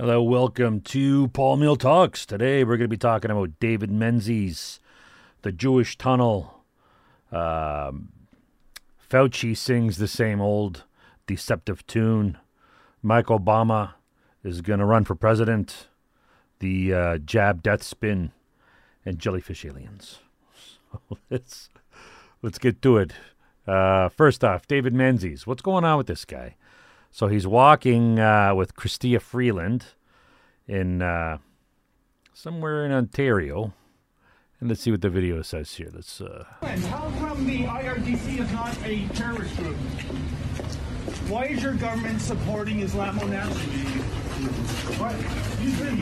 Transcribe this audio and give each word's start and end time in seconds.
Hello, 0.00 0.22
welcome 0.22 0.80
to 0.80 1.28
Paul 1.28 1.58
Miil 1.58 1.78
Talks. 1.78 2.24
Today 2.24 2.64
we're 2.64 2.78
going 2.78 2.88
to 2.88 2.88
be 2.88 2.96
talking 2.96 3.30
about 3.30 3.60
David 3.60 3.90
Menzies, 3.90 4.80
the 5.42 5.52
Jewish 5.52 5.98
tunnel. 5.98 6.64
Um, 7.30 8.08
Fauci 9.10 9.54
sings 9.54 9.98
the 9.98 10.08
same 10.08 10.40
old 10.40 10.84
deceptive 11.26 11.86
tune. 11.86 12.38
Mike 13.02 13.26
Obama 13.26 13.92
is 14.42 14.62
going 14.62 14.78
to 14.78 14.86
run 14.86 15.04
for 15.04 15.14
president. 15.14 15.88
The 16.60 16.94
uh, 16.94 17.18
jab 17.18 17.62
death 17.62 17.82
spin 17.82 18.32
and 19.04 19.18
jellyfish 19.18 19.66
aliens. 19.66 20.20
So 21.10 21.18
let's 21.28 21.68
let's 22.40 22.58
get 22.58 22.80
to 22.80 22.96
it. 22.96 23.12
Uh, 23.66 24.08
first 24.08 24.42
off, 24.42 24.66
David 24.66 24.94
Menzies. 24.94 25.46
What's 25.46 25.60
going 25.60 25.84
on 25.84 25.98
with 25.98 26.06
this 26.06 26.24
guy? 26.24 26.56
So 27.10 27.26
he's 27.26 27.46
walking 27.46 28.18
uh, 28.18 28.54
with 28.54 28.74
Chrystia 28.76 29.20
Freeland 29.20 29.86
in 30.66 31.02
uh, 31.02 31.38
somewhere 32.32 32.84
in 32.86 32.92
Ontario. 32.92 33.72
And 34.60 34.68
let's 34.68 34.82
see 34.82 34.90
what 34.90 35.00
the 35.00 35.10
video 35.10 35.42
says 35.42 35.72
here. 35.74 35.90
Let's. 35.92 36.20
Uh, 36.20 36.44
And 36.62 36.82
how 36.84 37.10
come 37.18 37.46
the 37.46 37.64
IRGC 37.64 38.40
is 38.40 38.52
not 38.52 38.76
a 38.84 39.06
terrorist 39.08 39.56
group? 39.56 39.76
Why 41.28 41.46
is 41.46 41.62
your 41.62 41.74
government 41.74 42.20
supporting 42.20 42.80
Islamo 42.80 43.28
nationalism? 43.28 44.00
What? 45.00 45.14
You 45.62 45.72
been 45.76 45.96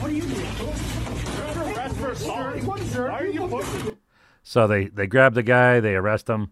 What 0.00 0.10
are 0.10 0.14
you 0.14 0.22
doing? 0.22 1.36
You're 1.36 1.46
under 1.46 1.78
arrest 1.78 1.96
for 1.96 2.10
assault. 2.10 2.62
What, 2.64 2.80
sir? 2.80 3.10
Why 3.10 3.20
are 3.20 3.26
you 3.26 3.48
pushing? 3.48 3.96
so 4.42 4.66
they 4.66 4.86
they 4.86 5.06
grab 5.06 5.34
the 5.34 5.42
guy, 5.42 5.80
they 5.80 5.94
arrest 5.94 6.28
him. 6.28 6.50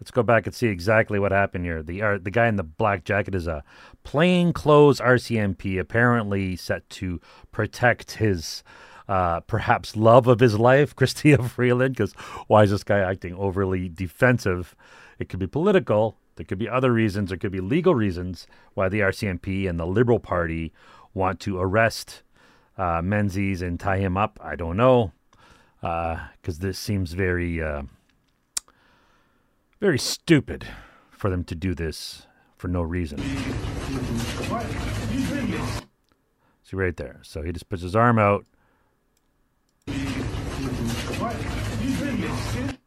Let's 0.00 0.12
go 0.12 0.22
back 0.22 0.46
and 0.46 0.54
see 0.54 0.68
exactly 0.68 1.18
what 1.18 1.32
happened 1.32 1.64
here. 1.64 1.82
The 1.82 2.02
uh, 2.02 2.18
the 2.22 2.30
guy 2.30 2.46
in 2.46 2.56
the 2.56 2.62
black 2.62 3.04
jacket 3.04 3.34
is 3.34 3.48
a 3.48 3.64
plainclothes 4.04 5.00
RCMP, 5.00 5.78
apparently 5.78 6.54
set 6.54 6.88
to 6.90 7.20
protect 7.50 8.12
his 8.12 8.62
uh, 9.08 9.40
perhaps 9.40 9.96
love 9.96 10.28
of 10.28 10.38
his 10.38 10.56
life, 10.56 10.94
Chrystia 10.96 11.48
Freeland. 11.48 11.96
Because 11.96 12.12
why 12.46 12.62
is 12.62 12.70
this 12.70 12.84
guy 12.84 13.00
acting 13.00 13.34
overly 13.34 13.88
defensive? 13.88 14.76
It 15.18 15.28
could 15.28 15.40
be 15.40 15.48
political. 15.48 16.16
There 16.36 16.46
could 16.46 16.58
be 16.58 16.68
other 16.68 16.92
reasons. 16.92 17.30
There 17.30 17.38
could 17.38 17.50
be 17.50 17.60
legal 17.60 17.96
reasons 17.96 18.46
why 18.74 18.88
the 18.88 19.00
RCMP 19.00 19.68
and 19.68 19.80
the 19.80 19.86
Liberal 19.86 20.20
Party 20.20 20.72
want 21.12 21.40
to 21.40 21.58
arrest 21.58 22.22
uh, 22.76 23.02
Menzies 23.02 23.62
and 23.62 23.80
tie 23.80 23.98
him 23.98 24.16
up. 24.16 24.38
I 24.40 24.54
don't 24.54 24.76
know 24.76 25.10
because 25.80 26.60
this 26.60 26.78
seems 26.78 27.14
very. 27.14 27.60
Very 29.80 29.98
stupid 29.98 30.66
for 31.10 31.30
them 31.30 31.44
to 31.44 31.54
do 31.54 31.72
this 31.74 32.26
for 32.56 32.66
no 32.66 32.82
reason. 32.82 33.18
See 36.64 36.76
right 36.76 36.96
there. 36.96 37.20
So 37.22 37.42
he 37.42 37.52
just 37.52 37.68
puts 37.68 37.82
his 37.82 37.94
arm 37.94 38.18
out. 38.18 38.44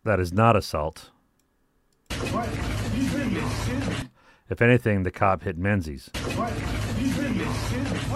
That 0.04 0.20
is 0.20 0.34
not 0.34 0.58
assault. 0.58 1.12
If 4.50 4.62
anything, 4.62 5.04
the 5.04 5.12
cop 5.12 5.44
hit 5.44 5.58
Menzies. 5.58 6.10
What 6.14 6.52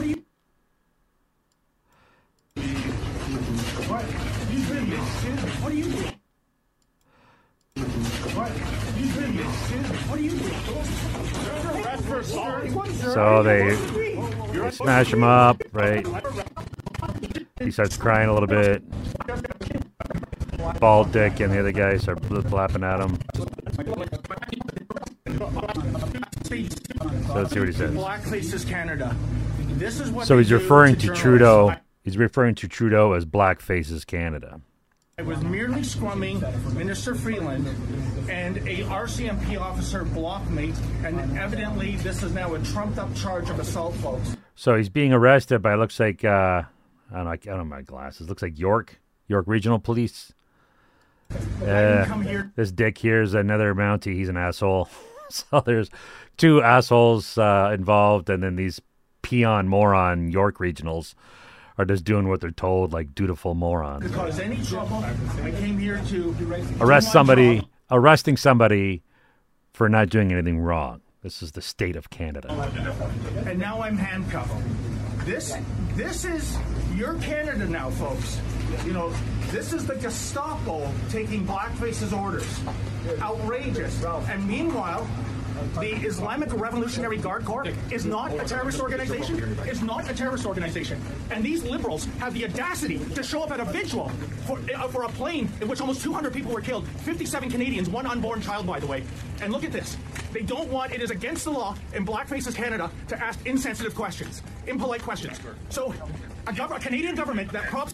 are 0.04 0.08
you 0.08 0.16
doing? 0.16 0.26
What? 3.88 4.02
You 4.52 4.68
been 4.68 4.92
What 5.62 5.72
are 5.72 5.76
you 5.76 5.84
doing? 5.86 6.16
You're 7.76 7.86
under 7.86 7.96
arrest 7.96 8.14
for 8.36 8.36
assault. 8.36 8.36
What, 8.36 8.52
sir? 9.16 9.25
So 13.14 13.44
they, 13.44 13.76
they 13.76 14.72
smash 14.72 15.12
him 15.14 15.24
up, 15.24 15.62
right? 15.72 16.06
He 17.60 17.72
starts 17.72 17.98
crying 17.98 18.30
a 18.30 18.34
little 18.34 18.48
bit. 18.48 18.84
Bald 20.80 21.12
Dick 21.12 21.40
and 21.40 21.54
the 21.54 21.60
other 21.60 21.72
guys 21.72 22.04
start 22.04 22.24
flapping 22.26 22.84
at 22.84 23.00
him. 23.00 23.18
So 27.28 27.34
let's 27.36 27.54
see 27.54 27.60
what 27.60 27.68
he 27.68 27.74
says. 27.74 28.66
Canada. 28.66 29.16
This 29.74 30.00
is 30.00 30.10
what 30.12 30.28
So 30.28 30.38
he's 30.38 30.52
referring 30.52 30.96
to. 30.98 31.14
Trudeau. 31.14 31.76
He's 32.04 32.18
referring 32.18 32.56
to 32.56 32.68
Trudeau 32.68 33.14
as 33.14 33.26
Black 33.26 33.62
Faces 33.62 34.06
Canada. 34.06 34.62
I 35.18 35.22
was 35.22 35.42
merely 35.44 35.80
scrumming 35.80 36.42
Minister 36.74 37.16
Freeland 37.16 37.66
and 38.30 38.58
a 38.58 38.84
RCMP 38.84 39.58
officer 39.58 40.04
blocked 40.04 40.50
me, 40.50 40.74
and 41.06 41.38
evidently 41.38 41.96
this 41.96 42.22
is 42.22 42.34
now 42.34 42.54
a 42.54 42.60
trumped-up 42.60 43.16
charge 43.16 43.50
of 43.50 43.58
assault, 43.58 43.96
folks. 43.96 44.36
So 44.56 44.76
he's 44.76 44.90
being 44.90 45.14
arrested 45.14 45.62
by 45.62 45.76
looks 45.76 46.02
like 46.02 46.26
uh, 46.26 46.64
I 47.14 47.16
don't 47.16 47.24
know, 47.24 47.32
I 47.32 47.36
don't 47.38 47.60
have 47.60 47.66
my 47.66 47.82
glasses. 47.82 48.28
Looks 48.28 48.42
like 48.42 48.60
York, 48.60 49.00
York 49.30 49.46
Regional 49.48 49.80
Police. 49.80 50.34
Uh, 51.64 52.22
this 52.58 52.74
dick 52.74 52.98
here 52.98 53.22
is 53.22 53.34
another 53.36 53.74
Mountie. 53.74 54.16
He's 54.16 54.28
an 54.28 54.36
asshole. 54.36 54.90
so 55.30 55.62
there's 55.66 55.90
two 56.36 56.62
assholes 56.62 57.38
uh, 57.38 57.72
involved, 57.74 58.30
and 58.30 58.44
then 58.44 58.58
these 58.58 58.82
peon 59.22 59.70
moron 59.70 60.30
York 60.30 60.58
regionals 60.58 61.16
are 61.78 61.86
just 61.86 62.04
doing 62.04 62.28
what 62.28 62.42
they're 62.42 62.52
told, 62.52 62.94
like 62.94 63.14
dutiful 63.16 63.54
morons. 63.54 64.10
to 64.10 64.16
cause 64.16 64.40
any 64.40 64.64
trouble. 64.64 65.04
I 65.44 65.52
came 65.52 65.78
here 65.78 66.02
to 66.08 66.36
Arrest 66.80 67.12
somebody, 67.12 67.60
job. 67.60 67.70
arresting 67.92 68.38
somebody 68.38 69.04
for 69.74 69.90
not 69.90 70.10
doing 70.10 70.32
anything 70.32 70.60
wrong. 70.60 71.02
This 71.22 71.42
is 71.42 71.52
the 71.54 71.62
state 71.62 71.96
of 71.96 72.10
Canada. 72.10 72.50
and 73.46 73.60
now 73.60 73.82
I'm 73.82 73.98
handcuffed. 73.98 74.54
This, 75.26 75.56
this 75.96 76.24
is 76.24 76.58
your 76.96 77.16
Canada 77.16 77.66
now, 77.66 77.90
folks. 77.90 78.40
You 78.86 78.94
know, 78.94 79.12
this 79.50 79.74
is 79.74 79.88
the 79.88 79.96
Gestapo 79.96 80.92
taking 81.10 81.46
blackface's 81.46 82.14
orders. 82.14 82.60
Outrageous. 83.20 84.04
And 84.04 84.48
meanwhile, 84.48 85.08
the 85.80 85.94
Islamic 86.06 86.54
Revolutionary 86.54 87.18
Guard 87.18 87.46
Corps 87.46 87.68
is 87.92 88.06
not 88.06 88.32
a 88.34 88.46
terrorist 88.46 88.80
organization. 88.80 89.58
It's 89.64 89.82
not 89.82 90.10
a 90.10 90.14
terrorist 90.14 90.46
organization. 90.46 91.02
And 91.32 91.44
these 91.44 91.64
liberals 91.64 92.06
have 92.20 92.34
the 92.34 92.46
audacity 92.46 93.00
to 93.16 93.24
show 93.24 93.44
up 93.44 93.52
at 93.52 93.60
a 93.60 93.66
vigil 93.66 94.10
for, 94.46 94.60
uh, 94.76 94.88
for 94.88 95.04
a 95.04 95.10
plane 95.10 95.50
in 95.62 95.68
which 95.68 95.82
almost 95.82 96.02
200 96.02 96.34
people 96.34 96.52
were 96.52 96.62
killed, 96.62 96.88
57 96.88 97.50
Canadians, 97.50 97.90
one 97.90 98.06
unborn 98.06 98.42
child, 98.42 98.68
by 98.68 98.80
the 98.80 98.88
way. 98.88 99.04
And 99.42 99.52
look 99.52 99.64
at 99.64 99.72
this. 99.72 99.98
They 100.32 100.42
don't 100.42 100.70
want, 100.70 100.94
it 100.94 101.02
is 101.02 101.12
against 101.12 101.46
the 101.46 101.52
law 101.52 101.76
in 101.94 102.06
Blackface's 102.06 102.56
Canada 102.56 102.92
to 103.08 103.24
ask 103.24 103.46
insensitive 103.46 103.96
questions, 103.96 104.42
impolite 104.68 105.02
questions. 105.02 105.40
So, 105.70 105.94
a, 106.48 106.52
gov- 106.52 106.76
a 106.76 106.80
Canadian 106.80 107.16
government 107.16 107.52
that 107.52 107.64
props 107.66 107.94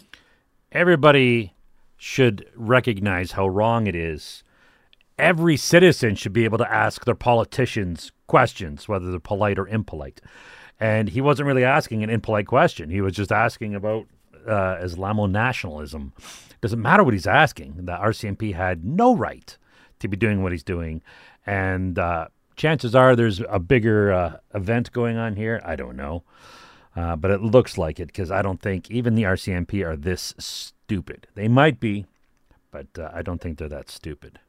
everybody 0.72 1.52
should 1.96 2.46
recognize 2.56 3.32
how 3.32 3.46
wrong 3.46 3.86
it 3.86 3.94
is. 3.94 4.42
Every 5.22 5.56
citizen 5.56 6.16
should 6.16 6.32
be 6.32 6.42
able 6.42 6.58
to 6.58 6.68
ask 6.68 7.04
their 7.04 7.14
politicians 7.14 8.10
questions, 8.26 8.88
whether 8.88 9.08
they're 9.08 9.20
polite 9.20 9.56
or 9.56 9.68
impolite. 9.68 10.20
And 10.80 11.08
he 11.08 11.20
wasn't 11.20 11.46
really 11.46 11.62
asking 11.62 12.02
an 12.02 12.10
impolite 12.10 12.48
question. 12.48 12.90
He 12.90 13.00
was 13.00 13.14
just 13.14 13.30
asking 13.30 13.76
about 13.76 14.08
uh, 14.48 14.78
Islamo 14.82 15.30
nationalism. 15.30 16.12
Doesn't 16.60 16.82
matter 16.82 17.04
what 17.04 17.14
he's 17.14 17.28
asking. 17.28 17.74
The 17.76 17.92
RCMP 17.92 18.52
had 18.54 18.84
no 18.84 19.14
right 19.14 19.56
to 20.00 20.08
be 20.08 20.16
doing 20.16 20.42
what 20.42 20.50
he's 20.50 20.64
doing. 20.64 21.02
And 21.46 22.00
uh, 22.00 22.26
chances 22.56 22.96
are 22.96 23.14
there's 23.14 23.40
a 23.48 23.60
bigger 23.60 24.12
uh, 24.12 24.36
event 24.54 24.90
going 24.90 25.18
on 25.18 25.36
here. 25.36 25.62
I 25.64 25.76
don't 25.76 25.94
know. 25.94 26.24
Uh, 26.96 27.14
but 27.14 27.30
it 27.30 27.42
looks 27.42 27.78
like 27.78 28.00
it 28.00 28.06
because 28.06 28.32
I 28.32 28.42
don't 28.42 28.60
think 28.60 28.90
even 28.90 29.14
the 29.14 29.22
RCMP 29.22 29.86
are 29.86 29.96
this 29.96 30.34
stupid. 30.38 31.28
They 31.36 31.46
might 31.46 31.78
be, 31.78 32.06
but 32.72 32.88
uh, 32.98 33.08
I 33.14 33.22
don't 33.22 33.40
think 33.40 33.58
they're 33.58 33.68
that 33.68 33.88
stupid. 33.88 34.40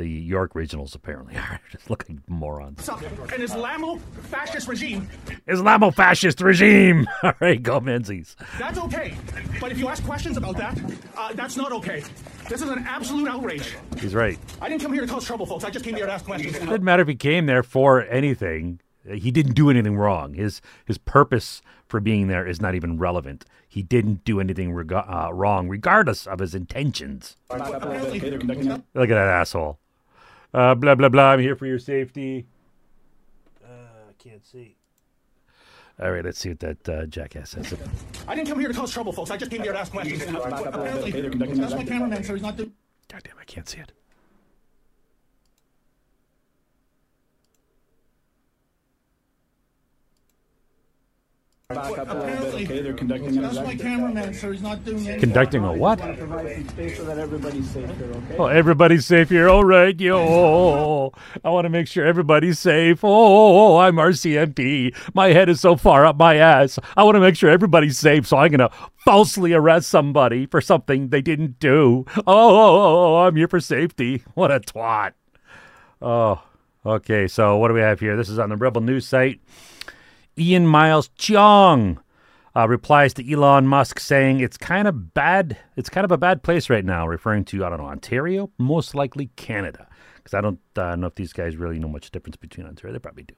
The 0.00 0.08
York 0.08 0.54
Regionals 0.54 0.94
apparently 0.94 1.36
are. 1.36 1.60
Just 1.70 1.90
look 1.90 2.06
like 2.08 2.18
morons. 2.26 2.88
an 2.88 2.96
Islamo 2.96 4.00
fascist 4.30 4.66
regime. 4.66 5.10
Islamo 5.46 5.94
fascist 5.94 6.40
regime. 6.40 7.06
All 7.22 7.34
right, 7.38 7.62
go 7.62 7.80
Menzies. 7.80 8.34
That's 8.58 8.78
okay. 8.78 9.14
But 9.60 9.72
if 9.72 9.78
you 9.78 9.88
ask 9.88 10.02
questions 10.02 10.38
about 10.38 10.56
that, 10.56 10.80
uh, 11.18 11.34
that's 11.34 11.58
not 11.58 11.70
okay. 11.72 12.02
This 12.48 12.62
is 12.62 12.70
an 12.70 12.86
absolute 12.88 13.28
outrage. 13.28 13.76
He's 13.98 14.14
right. 14.14 14.38
I 14.62 14.70
didn't 14.70 14.80
come 14.80 14.94
here 14.94 15.02
to 15.02 15.06
cause 15.06 15.26
trouble, 15.26 15.44
folks. 15.44 15.64
I 15.64 15.70
just 15.70 15.84
came 15.84 15.94
here 15.96 16.06
to 16.06 16.12
ask 16.12 16.24
questions. 16.24 16.56
It 16.56 16.60
didn't 16.60 16.82
matter 16.82 17.02
if 17.02 17.08
he 17.08 17.14
came 17.14 17.44
there 17.44 17.62
for 17.62 18.04
anything. 18.04 18.80
He 19.06 19.30
didn't 19.30 19.52
do 19.52 19.68
anything 19.68 19.96
wrong. 19.98 20.32
His 20.32 20.62
his 20.86 20.96
purpose 20.96 21.60
for 21.88 22.00
being 22.00 22.28
there 22.28 22.46
is 22.46 22.58
not 22.58 22.74
even 22.74 22.96
relevant. 22.96 23.44
He 23.68 23.82
didn't 23.82 24.24
do 24.24 24.40
anything 24.40 24.72
reg- 24.72 24.92
uh, 24.92 25.30
wrong, 25.32 25.68
regardless 25.68 26.26
of 26.26 26.38
his 26.38 26.54
intentions. 26.54 27.36
Look 27.50 27.60
at 27.60 28.82
that 28.94 29.12
asshole. 29.28 29.78
Uh, 30.52 30.74
blah 30.74 30.94
blah 30.94 31.08
blah. 31.08 31.30
I'm 31.30 31.40
here 31.40 31.56
for 31.56 31.66
your 31.66 31.78
safety. 31.78 32.46
Uh, 33.64 33.68
I 34.08 34.12
can't 34.18 34.44
see. 34.44 34.76
All 36.02 36.10
right, 36.10 36.24
let's 36.24 36.38
see 36.38 36.48
what 36.48 36.60
that 36.60 36.88
uh, 36.88 37.06
jackass 37.06 37.50
says. 37.50 37.74
I 38.26 38.34
didn't 38.34 38.48
come 38.48 38.58
here 38.58 38.68
to 38.68 38.74
cause 38.74 38.90
trouble, 38.90 39.12
folks. 39.12 39.30
I 39.30 39.36
just 39.36 39.50
came 39.50 39.62
here 39.62 39.72
to 39.72 39.78
ask 39.78 39.92
questions. 39.92 40.22
Apparently, 40.22 41.10
that's 41.10 41.74
my 41.74 41.84
cameraman, 41.84 42.24
so 42.24 42.32
he's 42.32 42.42
not 42.42 42.56
doing. 42.56 42.72
God 43.12 43.22
damn, 43.22 43.38
I 43.38 43.44
can't 43.44 43.68
see 43.68 43.80
it. 43.80 43.92
Back 51.70 51.98
up 51.98 52.10
a 52.10 52.14
little 52.14 52.26
bit, 52.26 52.34
Apparently, 52.34 52.64
okay? 52.64 52.82
They're 52.82 52.92
conducting 52.94 53.28
an 53.28 53.42
that's 53.42 53.54
my 53.54 53.60
investigation. 53.60 53.96
cameraman, 53.96 54.34
so 54.34 54.50
he's 54.50 54.60
not 54.60 54.84
doing 54.84 54.98
anything. 54.98 55.20
Conducting 55.20 55.64
a 55.64 55.72
what? 55.72 56.00
I 56.00 56.06
want 56.06 56.18
to 56.18 56.26
provide 56.26 56.56
some 56.56 56.68
space 56.68 56.96
so 56.96 57.04
that 57.04 57.18
everybody's 57.18 57.70
safe 57.70 57.96
here, 57.96 58.10
okay? 58.10 58.36
Oh, 58.38 58.46
everybody's 58.46 59.06
safe 59.06 59.28
here. 59.28 59.48
All 59.48 59.62
right, 59.62 60.00
yo. 60.00 61.12
I 61.44 61.50
want 61.50 61.66
to 61.66 61.68
make 61.68 61.86
sure 61.86 62.04
everybody's 62.04 62.58
safe. 62.58 63.04
Oh, 63.04 63.08
oh, 63.08 63.12
oh, 63.12 63.74
oh 63.74 63.78
I'm 63.78 63.94
RCMP. 63.96 64.96
My 65.14 65.28
head 65.28 65.48
is 65.48 65.60
so 65.60 65.76
far 65.76 66.04
up 66.04 66.16
my 66.16 66.34
ass. 66.34 66.80
I 66.96 67.04
want 67.04 67.14
to 67.14 67.20
make 67.20 67.36
sure 67.36 67.50
everybody's 67.50 67.98
safe, 67.98 68.26
so 68.26 68.38
I'm 68.38 68.50
going 68.50 68.68
to 68.68 68.76
falsely 69.04 69.52
arrest 69.52 69.88
somebody 69.88 70.46
for 70.46 70.60
something 70.60 71.10
they 71.10 71.22
didn't 71.22 71.60
do. 71.60 72.04
Oh, 72.26 73.18
I'm 73.18 73.36
here 73.36 73.46
for 73.46 73.60
safety. 73.60 74.24
What 74.34 74.50
a 74.50 74.58
twat. 74.58 75.12
Oh, 76.02 76.42
okay. 76.84 77.28
So, 77.28 77.58
what 77.58 77.68
do 77.68 77.74
we 77.74 77.80
have 77.80 78.00
here? 78.00 78.16
This 78.16 78.28
is 78.28 78.40
on 78.40 78.48
the 78.48 78.56
Rebel 78.56 78.80
News 78.80 79.06
site. 79.06 79.40
Ian 80.40 80.66
Miles 80.66 81.08
Cheong 81.18 81.98
uh, 82.56 82.66
replies 82.66 83.14
to 83.14 83.32
Elon 83.32 83.66
Musk 83.66 84.00
saying 84.00 84.40
it's 84.40 84.56
kind 84.56 84.88
of 84.88 85.12
bad. 85.14 85.58
It's 85.76 85.90
kind 85.90 86.04
of 86.04 86.10
a 86.10 86.18
bad 86.18 86.42
place 86.42 86.70
right 86.70 86.84
now, 86.84 87.06
referring 87.06 87.44
to 87.46 87.64
I 87.64 87.68
don't 87.68 87.78
know 87.78 87.86
Ontario, 87.86 88.50
most 88.58 88.94
likely 88.94 89.30
Canada, 89.36 89.86
because 90.16 90.34
I 90.34 90.40
don't 90.40 90.60
uh, 90.76 90.96
know 90.96 91.06
if 91.06 91.14
these 91.14 91.32
guys 91.32 91.56
really 91.56 91.78
know 91.78 91.88
much 91.88 92.10
difference 92.10 92.36
between 92.36 92.66
Ontario. 92.66 92.92
They 92.92 92.98
probably 92.98 93.24
do. 93.24 93.34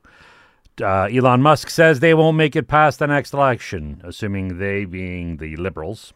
Uh, 0.84 1.04
Elon 1.12 1.42
Musk 1.42 1.68
says 1.68 2.00
they 2.00 2.14
won't 2.14 2.36
make 2.36 2.56
it 2.56 2.66
past 2.66 2.98
the 2.98 3.06
next 3.06 3.34
election, 3.34 4.00
assuming 4.04 4.58
they 4.58 4.86
being 4.86 5.36
the 5.36 5.56
liberals. 5.56 6.14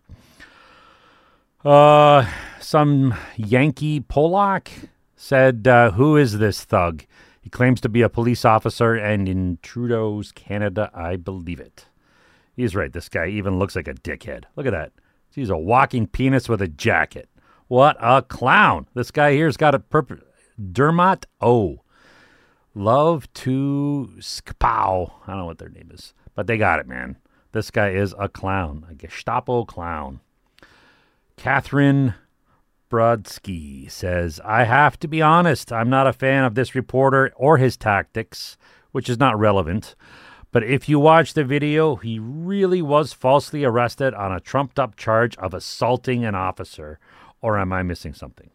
Uh, 1.65 2.27
some 2.61 3.15
Yankee 3.37 4.01
Polak 4.01 4.89
said, 5.17 5.67
uh, 5.67 5.91
"Who 5.91 6.17
is 6.17 6.39
this 6.39 6.65
thug?" 6.65 7.05
He 7.47 7.51
claims 7.51 7.81
to 7.83 7.89
be 7.89 8.03
a 8.03 8.09
police 8.09 8.45
officer, 8.45 8.95
and 8.97 9.29
in 9.29 9.61
Trudeau's 9.63 10.33
Canada, 10.33 10.91
I 10.93 11.15
believe 11.15 11.61
it. 11.61 11.87
He's 12.57 12.75
right. 12.75 12.93
This 12.93 13.09
guy 13.09 13.29
even 13.29 13.61
looks 13.61 13.77
like 13.77 13.87
a 13.87 13.95
dickhead. 13.95 14.47
Look 14.57 14.67
at 14.67 14.73
that. 14.73 14.91
He's 15.31 15.49
a 15.49 15.57
walking 15.57 16.09
penis 16.09 16.49
with 16.49 16.61
a 16.61 16.67
jacket. 16.67 17.29
What 17.69 17.97
a 18.01 18.23
clown. 18.23 18.89
This 18.95 19.13
guy 19.13 19.35
here's 19.35 19.57
got 19.57 19.77
a 19.77 19.79
purpose. 19.79 20.25
Dermot 20.73 21.27
O. 21.41 21.83
Love 22.75 23.33
to 23.35 24.11
Skpow. 24.19 25.13
I 25.23 25.31
don't 25.31 25.39
know 25.39 25.47
what 25.47 25.59
their 25.59 25.69
name 25.69 25.93
is, 25.95 26.15
but 26.35 26.49
they 26.49 26.59
got 26.59 26.81
it, 26.81 26.89
man. 26.89 27.17
This 27.53 27.71
guy 27.71 27.91
is 27.91 28.13
a 28.19 28.29
clown, 28.29 28.87
a 28.91 28.95
Gestapo 28.97 29.65
clown. 29.65 30.19
Catherine 31.37 32.15
Brodsky 32.97 33.91
says, 33.91 34.41
I 34.43 34.65
have 34.65 34.99
to 35.01 35.07
be 35.07 35.21
honest. 35.21 35.71
I'm 35.71 35.91
not 35.91 36.07
a 36.07 36.15
fan 36.15 36.45
of 36.45 36.55
this 36.55 36.75
reporter 36.75 37.31
or 37.37 37.59
his 37.59 37.77
tactics, 37.77 38.57
which 38.93 39.11
is 39.11 39.19
not 39.19 39.39
relevant. 39.39 39.95
But 40.51 40.65
if 40.65 40.89
you 40.89 40.99
watch 40.99 41.35
the 41.35 41.45
video, 41.45 41.97
he 41.97 42.19
really 42.19 42.81
was 42.81 43.13
falsely 43.13 43.65
arrested 43.65 44.15
on 44.15 44.33
a 44.33 44.41
trumped 44.41 44.79
up 44.79 44.97
charge 44.97 45.37
of 45.37 45.53
assaulting 45.53 46.25
an 46.25 46.35
officer. 46.35 46.99
Or 47.43 47.59
am 47.59 47.71
I 47.71 47.83
missing 47.83 48.15
something? 48.15 48.49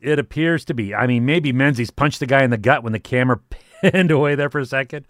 It 0.00 0.20
appears 0.20 0.64
to 0.66 0.74
be. 0.74 0.94
I 0.94 1.08
mean, 1.08 1.26
maybe 1.26 1.52
Menzies 1.52 1.90
punched 1.90 2.20
the 2.20 2.26
guy 2.26 2.44
in 2.44 2.50
the 2.50 2.56
gut 2.56 2.84
when 2.84 2.92
the 2.92 3.00
camera 3.00 3.40
pinned 3.82 4.12
away 4.12 4.36
there 4.36 4.48
for 4.48 4.60
a 4.60 4.64
second, 4.64 5.06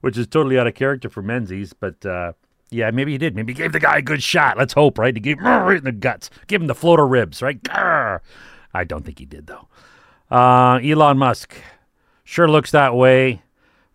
which 0.00 0.18
is 0.18 0.26
totally 0.26 0.58
out 0.58 0.66
of 0.66 0.74
character 0.74 1.08
for 1.08 1.22
Menzies. 1.22 1.74
But 1.74 2.04
uh, 2.04 2.32
yeah, 2.70 2.90
maybe 2.90 3.12
he 3.12 3.18
did. 3.18 3.34
Maybe 3.34 3.52
he 3.52 3.56
gave 3.56 3.72
the 3.72 3.80
guy 3.80 3.98
a 3.98 4.02
good 4.02 4.22
shot. 4.22 4.56
Let's 4.56 4.72
hope, 4.72 4.98
right? 4.98 5.14
He 5.14 5.20
gave 5.20 5.40
him 5.40 5.68
in 5.68 5.84
the 5.84 5.92
guts. 5.92 6.30
Give 6.46 6.60
him 6.60 6.68
the 6.68 6.74
floater 6.74 7.06
ribs, 7.06 7.42
right? 7.42 7.60
Grr. 7.62 8.20
I 8.72 8.84
don't 8.84 9.04
think 9.04 9.18
he 9.18 9.26
did, 9.26 9.48
though. 9.48 9.68
Uh, 10.30 10.78
Elon 10.82 11.18
Musk 11.18 11.56
sure 12.22 12.48
looks 12.48 12.70
that 12.70 12.94
way. 12.94 13.42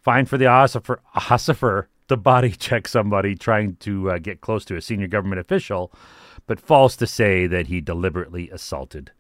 Fine 0.02 0.26
for 0.26 0.38
the 0.38 0.46
ossifer, 0.46 0.98
ossifer 1.16 1.88
to 2.10 2.18
body 2.18 2.52
check 2.60 2.88
somebody 2.88 3.36
trying 3.36 3.78
to 3.78 4.12
uh, 4.12 4.18
get 4.18 4.42
close 4.42 4.66
to 4.66 4.76
a 4.76 4.82
senior 4.82 5.08
government 5.08 5.40
official, 5.40 5.92
but 6.46 6.60
false 6.60 6.96
to 6.98 7.08
say 7.08 7.48
that 7.48 7.68
he 7.68 7.80
deliberately 7.82 8.50
assaulted 8.50 9.12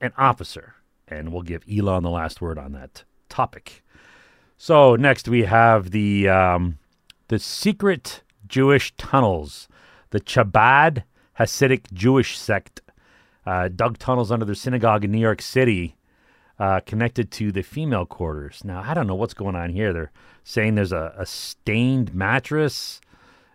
an 0.00 0.12
officer. 0.16 0.74
And 1.08 1.32
we'll 1.32 1.42
give 1.42 1.64
Elon 1.70 2.04
the 2.04 2.10
last 2.10 2.40
word 2.40 2.58
on 2.58 2.72
that 2.72 3.02
topic. 3.28 3.82
So 4.56 4.94
next 4.94 5.28
we 5.28 5.42
have 5.44 5.90
the 5.90 6.28
um, 6.28 6.78
the 7.28 7.38
secret 7.40 8.22
Jewish 8.50 8.92
tunnels, 8.96 9.68
the 10.10 10.20
Chabad 10.20 11.04
Hasidic 11.38 11.90
Jewish 11.92 12.36
sect 12.36 12.82
uh, 13.46 13.68
dug 13.68 13.96
tunnels 13.96 14.30
under 14.30 14.44
their 14.44 14.54
synagogue 14.54 15.04
in 15.04 15.12
New 15.12 15.18
York 15.18 15.40
City, 15.40 15.96
uh, 16.58 16.80
connected 16.80 17.30
to 17.30 17.52
the 17.52 17.62
female 17.62 18.04
quarters. 18.04 18.62
Now 18.64 18.82
I 18.84 18.92
don't 18.92 19.06
know 19.06 19.14
what's 19.14 19.32
going 19.34 19.56
on 19.56 19.70
here. 19.70 19.92
They're 19.94 20.12
saying 20.44 20.74
there's 20.74 20.92
a, 20.92 21.14
a 21.16 21.24
stained 21.24 22.14
mattress, 22.14 23.00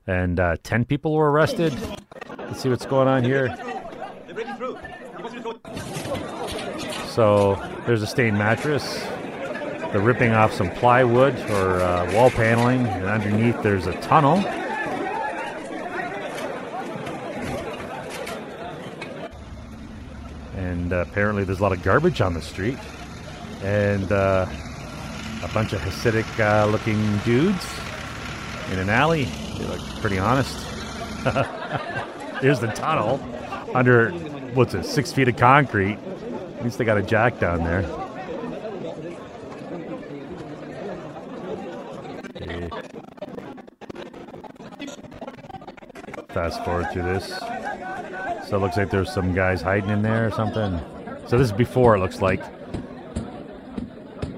and 0.08 0.40
uh, 0.40 0.56
ten 0.64 0.86
people 0.86 1.14
were 1.14 1.30
arrested. 1.30 1.74
Let's 2.40 2.62
see 2.62 2.70
what's 2.70 2.86
going 2.88 3.08
on 3.08 3.24
here. 3.24 3.56
So 7.10 7.56
there's 7.86 8.02
a 8.02 8.08
stained 8.08 8.38
mattress. 8.38 9.04
They're 9.92 10.02
ripping 10.02 10.32
off 10.32 10.52
some 10.52 10.70
plywood 10.72 11.38
or 11.52 11.82
uh, 11.82 12.12
wall 12.14 12.30
paneling, 12.32 12.88
and 12.88 13.06
underneath 13.06 13.62
there's 13.62 13.88
a 13.88 13.94
tunnel. 14.02 14.44
And 20.86 20.94
uh, 20.94 20.98
apparently 20.98 21.44
there's 21.44 21.62
a 21.62 21.64
lot 21.64 21.72
of 21.72 21.82
garbage 21.82 22.22
on 22.22 22.36
the 22.36 22.42
street, 22.44 22.78
and 23.64 24.12
uh, 24.12 24.46
a 25.42 25.48
bunch 25.48 25.74
of 25.74 25.82
Hasidic 25.82 26.40
uh, 26.40 26.68
looking 26.68 27.18
dudes 27.26 27.66
in 28.72 28.78
an 28.78 28.92
alley. 28.92 29.24
They 29.58 29.66
look 29.66 29.82
pretty 30.00 30.20
honest. 30.20 30.56
Here's 32.40 32.60
the 32.60 32.72
tunnel 32.76 33.20
under 33.74 34.12
what's 34.54 34.76
it, 34.76 34.86
six 34.86 35.12
feet 35.12 35.28
of 35.28 35.38
concrete. 35.38 35.98
At 36.60 36.64
least 36.64 36.78
they 36.78 36.86
got 36.86 37.00
a 37.00 37.02
jack 37.02 37.40
down 37.40 37.64
there. 37.64 37.82
Fast 46.30 46.64
forward 46.64 46.92
through 46.92 47.06
this. 47.06 47.55
So 48.56 48.60
it 48.60 48.64
looks 48.64 48.78
like 48.78 48.90
there's 48.90 49.12
some 49.12 49.34
guys 49.34 49.62
hiding 49.62 49.90
in 49.90 50.02
there 50.02 50.26
or 50.26 50.32
something. 50.32 50.80
So 51.28 51.38
this 51.38 51.48
is 51.48 51.52
before 51.52 51.98
it 51.98 52.00
looks 52.00 52.22
like. 52.22 52.42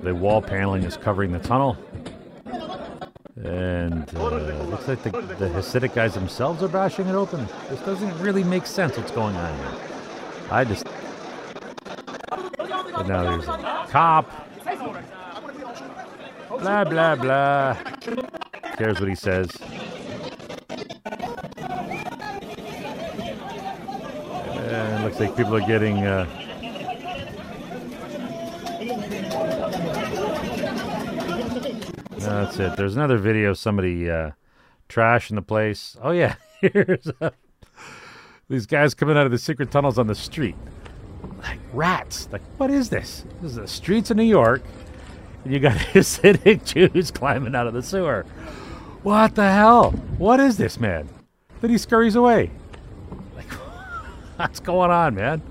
The 0.01 0.15
wall 0.15 0.41
paneling 0.41 0.81
is 0.81 0.97
covering 0.97 1.31
the 1.31 1.37
tunnel. 1.37 1.77
And 3.43 4.11
uh, 4.15 4.63
looks 4.63 4.87
like 4.87 5.03
the, 5.03 5.11
the 5.11 5.49
Hasidic 5.49 5.93
guys 5.93 6.15
themselves 6.15 6.63
are 6.63 6.67
bashing 6.67 7.05
it 7.05 7.13
open. 7.13 7.47
This 7.69 7.79
doesn't 7.81 8.17
really 8.17 8.43
make 8.43 8.65
sense 8.65 8.97
what's 8.97 9.11
going 9.11 9.35
on 9.35 9.55
here. 9.55 9.75
I 10.49 10.63
just. 10.63 10.87
And 12.97 13.07
now 13.07 13.21
there's 13.21 13.47
a 13.47 13.85
cop. 13.87 14.31
Blah, 16.49 16.85
blah, 16.85 17.15
blah. 17.17 17.77
Cares 18.77 18.99
what 18.99 19.09
he 19.09 19.15
says. 19.15 19.51
Looks 25.07 25.19
like 25.21 25.37
people 25.37 25.55
are 25.55 25.65
getting. 25.65 26.05
Uh, 26.05 26.25
That's 32.17 32.59
it. 32.59 32.75
There's 32.75 32.97
another 32.97 33.17
video 33.17 33.51
of 33.51 33.57
somebody 33.57 34.09
uh, 34.09 34.31
trashing 34.89 35.35
the 35.35 35.41
place. 35.41 35.95
Oh 36.01 36.11
yeah, 36.11 36.35
here's 36.61 37.09
uh, 37.21 37.29
these 38.49 38.65
guys 38.65 38.93
coming 38.93 39.15
out 39.15 39.25
of 39.25 39.31
the 39.31 39.37
secret 39.37 39.71
tunnels 39.71 39.97
on 39.97 40.07
the 40.07 40.15
street, 40.15 40.57
like 41.41 41.59
rats. 41.71 42.27
Like 42.29 42.41
what 42.57 42.69
is 42.69 42.89
this? 42.89 43.23
This 43.41 43.51
is 43.51 43.55
the 43.55 43.67
streets 43.67 44.11
of 44.11 44.17
New 44.17 44.23
York, 44.23 44.61
and 45.45 45.53
you 45.53 45.61
got 45.61 45.77
Hasidic 45.93 46.65
Jews 46.65 47.11
climbing 47.11 47.55
out 47.55 47.67
of 47.67 47.73
the 47.73 47.81
sewer. 47.81 48.23
What 49.03 49.35
the 49.35 49.49
hell? 49.49 49.91
What 50.17 50.41
is 50.41 50.57
this, 50.57 50.77
man? 50.77 51.07
Then 51.61 51.69
he 51.69 51.77
scurries 51.77 52.15
away. 52.15 52.51
What's 54.47 54.59
going 54.59 54.91
on, 54.91 55.15
man? 55.15 55.41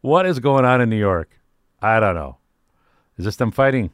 What 0.00 0.24
is 0.24 0.38
going 0.40 0.64
on 0.64 0.80
in 0.80 0.88
New 0.88 0.96
York? 0.96 1.38
I 1.82 2.00
don't 2.00 2.14
know. 2.14 2.38
Is 3.18 3.26
this 3.26 3.36
them 3.36 3.50
fighting? 3.50 3.90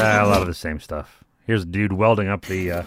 Ah, 0.00 0.24
a 0.24 0.26
lot 0.26 0.40
of 0.40 0.48
the 0.48 0.54
same 0.54 0.80
stuff. 0.80 1.22
Here's 1.46 1.62
a 1.62 1.66
dude 1.66 1.92
welding 1.92 2.26
up 2.28 2.42
the. 2.46 2.72
Uh, 2.72 2.82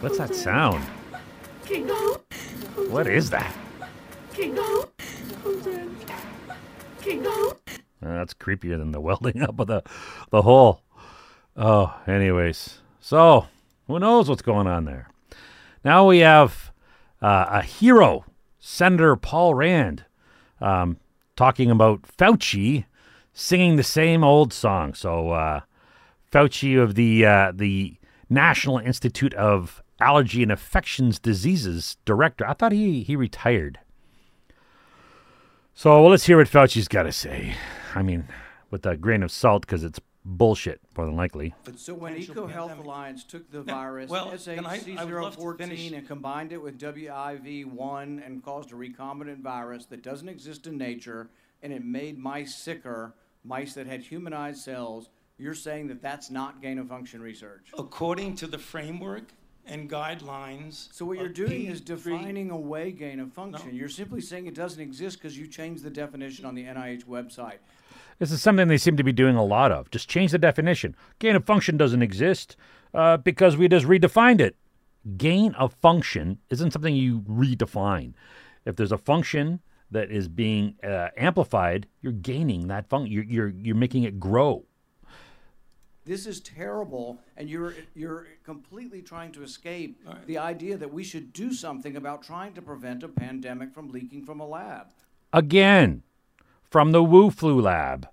what's 0.00 0.18
that 0.18 0.34
sound? 0.34 0.82
What 2.90 3.06
is 3.06 3.30
that? 3.30 3.54
That's 8.02 8.34
creepier 8.34 8.78
than 8.78 8.92
the 8.92 9.00
welding 9.02 9.42
up 9.42 9.58
of 9.58 9.66
the 9.66 9.82
the 10.30 10.42
hole. 10.42 10.82
Oh, 11.56 11.94
anyways, 12.06 12.80
so 13.00 13.46
who 13.86 13.98
knows 13.98 14.28
what's 14.28 14.42
going 14.42 14.66
on 14.66 14.84
there? 14.84 15.08
Now 15.84 16.06
we 16.06 16.18
have 16.18 16.72
uh, 17.20 17.46
a 17.50 17.62
hero, 17.62 18.24
Senator 18.58 19.16
Paul 19.16 19.54
Rand, 19.54 20.04
um, 20.60 20.98
talking 21.36 21.70
about 21.70 22.02
Fauci 22.02 22.84
singing 23.32 23.76
the 23.76 23.82
same 23.82 24.22
old 24.24 24.52
song. 24.52 24.94
So 24.94 25.30
uh, 25.30 25.60
Fauci 26.30 26.80
of 26.80 26.94
the 26.94 27.26
uh, 27.26 27.52
the 27.54 27.96
National 28.30 28.78
Institute 28.78 29.34
of 29.34 29.82
Allergy 30.00 30.42
and 30.42 30.50
Infectious 30.50 31.18
Diseases 31.18 31.96
director. 32.04 32.46
I 32.46 32.54
thought 32.54 32.72
he 32.72 33.02
he 33.02 33.16
retired. 33.16 33.78
So 35.74 36.02
well, 36.02 36.10
let's 36.10 36.26
hear 36.26 36.36
what 36.36 36.48
Fauci's 36.48 36.88
got 36.88 37.04
to 37.04 37.12
say. 37.12 37.54
I 37.94 38.02
mean, 38.02 38.26
with 38.70 38.86
a 38.86 38.96
grain 38.96 39.22
of 39.22 39.30
salt 39.30 39.62
because 39.62 39.84
it's 39.84 40.00
bullshit 40.24 40.80
more 40.96 41.06
than 41.06 41.16
likely. 41.16 41.52
So 41.76 41.94
when 41.94 42.14
potential 42.14 42.46
EcoHealth. 42.48 42.78
Alliance 42.78 43.24
took 43.24 43.50
the 43.50 43.62
virus 43.62 44.08
well, 44.08 44.30
and 44.30 44.66
I- 44.66 44.80
I 44.96 45.04
would 45.04 45.14
love 45.14 45.36
to 45.36 45.54
finish- 45.56 45.80
SHC014 45.80 45.98
and 45.98 46.06
combined 46.06 46.52
it 46.52 46.62
with 46.62 46.78
WIV1 46.78 48.22
and 48.24 48.42
caused 48.42 48.72
a 48.72 48.74
recombinant 48.76 49.40
virus 49.42 49.86
that 49.86 50.02
doesn't 50.02 50.28
exist 50.28 50.66
in 50.66 50.78
nature, 50.78 51.30
and 51.62 51.72
it 51.72 51.84
made 51.84 52.18
mice 52.18 52.54
sicker, 52.54 53.14
mice 53.44 53.74
that 53.74 53.86
had 53.86 54.00
humanized 54.02 54.60
cells, 54.60 55.08
you're 55.38 55.54
saying 55.54 55.88
that 55.88 56.00
that's 56.00 56.30
not 56.30 56.62
gain 56.62 56.78
of 56.78 56.88
function 56.88 57.20
research? 57.20 57.72
According 57.76 58.36
to 58.36 58.46
the 58.46 58.58
framework 58.58 59.32
and 59.66 59.88
guidelines. 59.88 60.92
So 60.92 61.04
what 61.04 61.18
you're 61.18 61.26
of 61.26 61.34
doing 61.34 61.66
is 61.66 61.80
P3 61.80 61.84
defining 61.84 62.50
away 62.50 62.92
gain 62.92 63.20
of 63.20 63.32
function. 63.32 63.68
No. 63.68 63.74
You're 63.74 63.88
simply 63.88 64.20
saying 64.20 64.46
it 64.46 64.54
doesn't 64.54 64.80
exist 64.80 65.18
because 65.18 65.36
you 65.38 65.46
changed 65.46 65.82
the 65.82 65.90
definition 65.90 66.44
on 66.44 66.54
the 66.54 66.64
NIH 66.64 67.04
website. 67.04 67.58
This 68.18 68.30
is 68.30 68.42
something 68.42 68.68
they 68.68 68.78
seem 68.78 68.96
to 68.96 69.02
be 69.02 69.12
doing 69.12 69.36
a 69.36 69.44
lot 69.44 69.72
of. 69.72 69.90
Just 69.90 70.08
change 70.08 70.32
the 70.32 70.38
definition. 70.38 70.94
Gain 71.18 71.36
of 71.36 71.44
function 71.44 71.76
doesn't 71.76 72.02
exist 72.02 72.56
uh, 72.94 73.16
because 73.16 73.56
we 73.56 73.68
just 73.68 73.86
redefined 73.86 74.40
it. 74.40 74.56
Gain 75.16 75.54
of 75.54 75.74
function 75.74 76.38
isn't 76.50 76.72
something 76.72 76.94
you 76.94 77.20
redefine. 77.22 78.14
If 78.64 78.76
there's 78.76 78.92
a 78.92 78.98
function 78.98 79.60
that 79.90 80.10
is 80.10 80.28
being 80.28 80.76
uh, 80.84 81.08
amplified, 81.16 81.86
you're 82.00 82.12
gaining 82.12 82.68
that 82.68 82.88
function. 82.88 83.12
You're, 83.12 83.24
you're 83.24 83.48
you're 83.48 83.74
making 83.74 84.04
it 84.04 84.20
grow. 84.20 84.64
This 86.04 86.26
is 86.26 86.40
terrible, 86.40 87.20
and 87.36 87.48
you're 87.48 87.74
you're 87.94 88.26
completely 88.42 89.02
trying 89.02 89.30
to 89.32 89.42
escape 89.44 90.04
the 90.26 90.38
idea 90.38 90.76
that 90.76 90.92
we 90.92 91.04
should 91.04 91.32
do 91.32 91.52
something 91.52 91.96
about 91.96 92.22
trying 92.22 92.54
to 92.54 92.62
prevent 92.62 93.04
a 93.04 93.08
pandemic 93.08 93.72
from 93.72 93.88
leaking 93.88 94.24
from 94.24 94.40
a 94.40 94.46
lab. 94.46 94.88
Again, 95.32 96.02
from 96.68 96.90
the 96.90 97.04
Wu 97.04 97.30
Flu 97.30 97.60
Lab, 97.60 98.08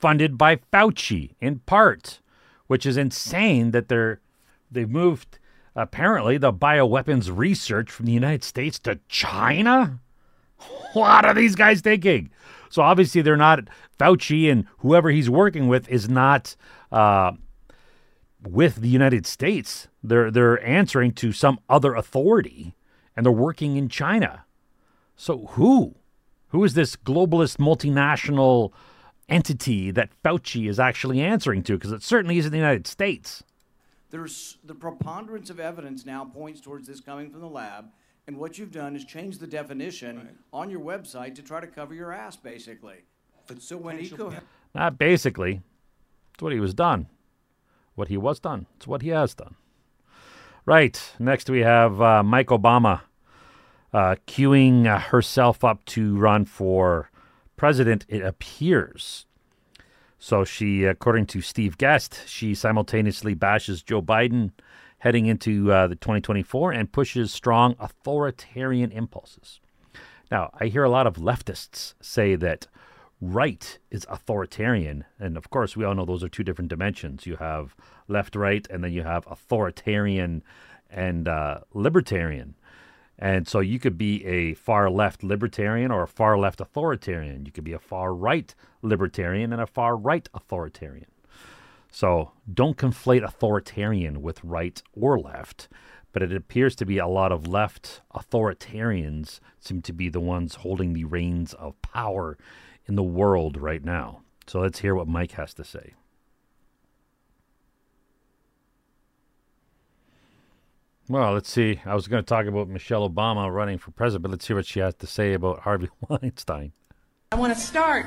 funded 0.00 0.36
by 0.36 0.56
Fauci 0.56 1.34
in 1.40 1.60
part, 1.60 2.20
which 2.66 2.84
is 2.84 2.96
insane 2.96 3.70
that 3.70 3.88
they're 3.88 4.20
they've 4.68 4.90
moved 4.90 5.38
apparently 5.76 6.38
the 6.38 6.52
bioweapons 6.52 7.34
research 7.34 7.90
from 7.90 8.06
the 8.06 8.12
United 8.12 8.42
States 8.42 8.80
to 8.80 8.98
China. 9.08 10.00
What 10.92 11.24
are 11.24 11.34
these 11.34 11.54
guys 11.54 11.80
thinking? 11.80 12.30
So 12.72 12.80
obviously 12.80 13.20
they're 13.20 13.36
not 13.36 13.68
Fauci 13.98 14.50
and 14.50 14.66
whoever 14.78 15.10
he's 15.10 15.28
working 15.28 15.68
with 15.68 15.86
is 15.90 16.08
not 16.08 16.56
uh, 16.90 17.32
with 18.42 18.76
the 18.76 18.88
United 18.88 19.26
States. 19.26 19.88
They're 20.02 20.30
they're 20.30 20.64
answering 20.66 21.12
to 21.12 21.32
some 21.32 21.60
other 21.68 21.94
authority, 21.94 22.74
and 23.14 23.26
they're 23.26 23.30
working 23.30 23.76
in 23.76 23.90
China. 23.90 24.46
So 25.16 25.48
who? 25.50 25.96
Who 26.48 26.64
is 26.64 26.72
this 26.72 26.96
globalist 26.96 27.58
multinational 27.58 28.72
entity 29.28 29.90
that 29.90 30.08
Fauci 30.24 30.66
is 30.66 30.80
actually 30.80 31.20
answering 31.20 31.62
to? 31.64 31.74
Because 31.74 31.92
it 31.92 32.02
certainly 32.02 32.38
isn't 32.38 32.52
the 32.52 32.56
United 32.56 32.86
States. 32.86 33.44
There's 34.08 34.56
the 34.64 34.74
preponderance 34.74 35.50
of 35.50 35.60
evidence 35.60 36.06
now 36.06 36.24
points 36.24 36.62
towards 36.62 36.88
this 36.88 37.00
coming 37.00 37.30
from 37.30 37.42
the 37.42 37.48
lab, 37.48 37.90
and 38.26 38.36
what 38.36 38.58
you've 38.58 38.70
done 38.70 38.94
is 38.94 39.04
change 39.04 39.38
the 39.38 39.46
definition 39.46 40.36
on 40.52 40.70
your 40.70 40.80
website 40.80 41.34
to 41.34 41.42
try 41.42 41.60
to 41.60 41.66
cover 41.66 41.94
your 41.94 42.12
ass, 42.12 42.36
basically. 42.36 43.04
So 43.58 43.76
when 43.76 43.98
Eco, 43.98 44.32
Not 44.74 44.98
basically. 44.98 45.62
It's 46.34 46.42
what 46.42 46.52
he 46.52 46.60
was 46.60 46.74
done. 46.74 47.08
What 47.94 48.08
he 48.08 48.16
was 48.16 48.40
done. 48.40 48.66
It's 48.76 48.86
what 48.86 49.02
he 49.02 49.08
has 49.08 49.34
done. 49.34 49.56
Right. 50.64 51.00
Next 51.18 51.50
we 51.50 51.60
have 51.60 52.00
uh, 52.00 52.22
Mike 52.22 52.48
Obama 52.48 53.02
uh, 53.92 54.16
queuing 54.26 54.86
uh, 54.86 54.98
herself 54.98 55.64
up 55.64 55.84
to 55.86 56.16
run 56.16 56.44
for 56.44 57.10
president, 57.56 58.06
it 58.08 58.22
appears. 58.22 59.26
So 60.18 60.44
she, 60.44 60.84
according 60.84 61.26
to 61.26 61.40
Steve 61.40 61.76
Guest, 61.76 62.22
she 62.26 62.54
simultaneously 62.54 63.34
bashes 63.34 63.82
Joe 63.82 64.00
Biden 64.00 64.52
heading 65.02 65.26
into 65.26 65.72
uh, 65.72 65.88
the 65.88 65.96
2024 65.96 66.70
and 66.70 66.92
pushes 66.92 67.32
strong 67.32 67.74
authoritarian 67.80 68.92
impulses. 68.92 69.58
Now, 70.30 70.50
I 70.60 70.66
hear 70.66 70.84
a 70.84 70.88
lot 70.88 71.08
of 71.08 71.16
leftists 71.16 71.94
say 72.00 72.36
that 72.36 72.68
right 73.20 73.80
is 73.90 74.06
authoritarian. 74.08 75.04
And 75.18 75.36
of 75.36 75.50
course, 75.50 75.76
we 75.76 75.84
all 75.84 75.96
know 75.96 76.04
those 76.04 76.22
are 76.22 76.28
two 76.28 76.44
different 76.44 76.68
dimensions. 76.68 77.26
You 77.26 77.34
have 77.38 77.74
left, 78.06 78.36
right, 78.36 78.64
and 78.70 78.84
then 78.84 78.92
you 78.92 79.02
have 79.02 79.26
authoritarian 79.26 80.44
and 80.88 81.26
uh, 81.26 81.58
libertarian. 81.74 82.54
And 83.18 83.48
so 83.48 83.58
you 83.58 83.80
could 83.80 83.98
be 83.98 84.24
a 84.24 84.54
far 84.54 84.88
left 84.88 85.24
libertarian 85.24 85.90
or 85.90 86.04
a 86.04 86.08
far 86.08 86.38
left 86.38 86.60
authoritarian. 86.60 87.44
You 87.44 87.50
could 87.50 87.64
be 87.64 87.72
a 87.72 87.80
far 87.80 88.14
right 88.14 88.54
libertarian 88.82 89.52
and 89.52 89.60
a 89.60 89.66
far 89.66 89.96
right 89.96 90.28
authoritarian. 90.32 91.11
So 91.92 92.32
don't 92.52 92.78
conflate 92.78 93.22
authoritarian 93.22 94.22
with 94.22 94.42
right 94.42 94.82
or 94.98 95.20
left. 95.20 95.68
But 96.12 96.22
it 96.22 96.32
appears 96.32 96.74
to 96.76 96.86
be 96.86 96.98
a 96.98 97.06
lot 97.06 97.32
of 97.32 97.46
left 97.46 98.00
authoritarians 98.14 99.40
seem 99.60 99.82
to 99.82 99.92
be 99.92 100.08
the 100.08 100.20
ones 100.20 100.56
holding 100.56 100.94
the 100.94 101.04
reins 101.04 101.52
of 101.54 101.80
power 101.82 102.38
in 102.86 102.96
the 102.96 103.02
world 103.02 103.58
right 103.58 103.84
now. 103.84 104.22
So 104.46 104.60
let's 104.60 104.80
hear 104.80 104.94
what 104.94 105.06
Mike 105.06 105.32
has 105.32 105.54
to 105.54 105.64
say. 105.64 105.94
Well, 111.08 111.34
let's 111.34 111.50
see. 111.50 111.80
I 111.84 111.94
was 111.94 112.08
going 112.08 112.22
to 112.22 112.26
talk 112.26 112.46
about 112.46 112.68
Michelle 112.68 113.08
Obama 113.08 113.52
running 113.52 113.76
for 113.76 113.90
president, 113.90 114.22
but 114.22 114.30
let's 114.30 114.46
hear 114.46 114.56
what 114.56 114.66
she 114.66 114.80
has 114.80 114.94
to 114.94 115.06
say 115.06 115.34
about 115.34 115.60
Harvey 115.60 115.90
Weinstein. 116.08 116.72
I 117.32 117.36
want 117.36 117.52
to 117.54 117.60
start 117.60 118.06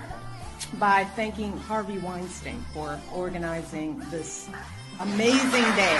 by 0.80 1.06
thanking 1.16 1.58
Harvey 1.58 1.98
Weinstein 2.00 2.64
for 2.74 3.00
organizing 3.14 4.00
this 4.12 4.50
amazing 5.00 5.64
day. 5.76 5.98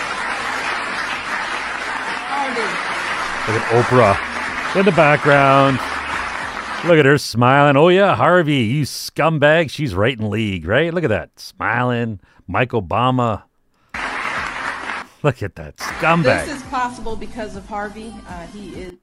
Harvey, 2.28 2.62
Look 3.52 3.62
at 3.62 3.68
Oprah 3.72 4.80
in 4.80 4.86
the 4.86 4.92
background. 4.92 5.78
Look 6.88 7.00
at 7.00 7.06
her 7.06 7.18
smiling. 7.18 7.78
Oh, 7.78 7.88
yeah, 7.90 8.16
Harvey, 8.16 8.58
you 8.58 8.84
scumbag. 8.84 9.70
She's 9.70 9.96
right 9.96 10.18
in 10.18 10.30
league, 10.30 10.68
right? 10.68 10.94
Look 10.94 11.04
at 11.04 11.10
that. 11.10 11.40
Smiling. 11.40 12.20
Mike 12.48 12.72
Obama. 12.72 13.44
Look 15.24 15.42
at 15.42 15.56
that 15.56 15.78
scumbag. 15.78 16.46
this 16.46 16.58
is 16.58 16.64
possible 16.70 17.16
because 17.16 17.56
of 17.56 17.66
Harvey. 17.66 18.14
Uh, 18.28 18.46
he 18.48 18.76
is. 18.76 18.94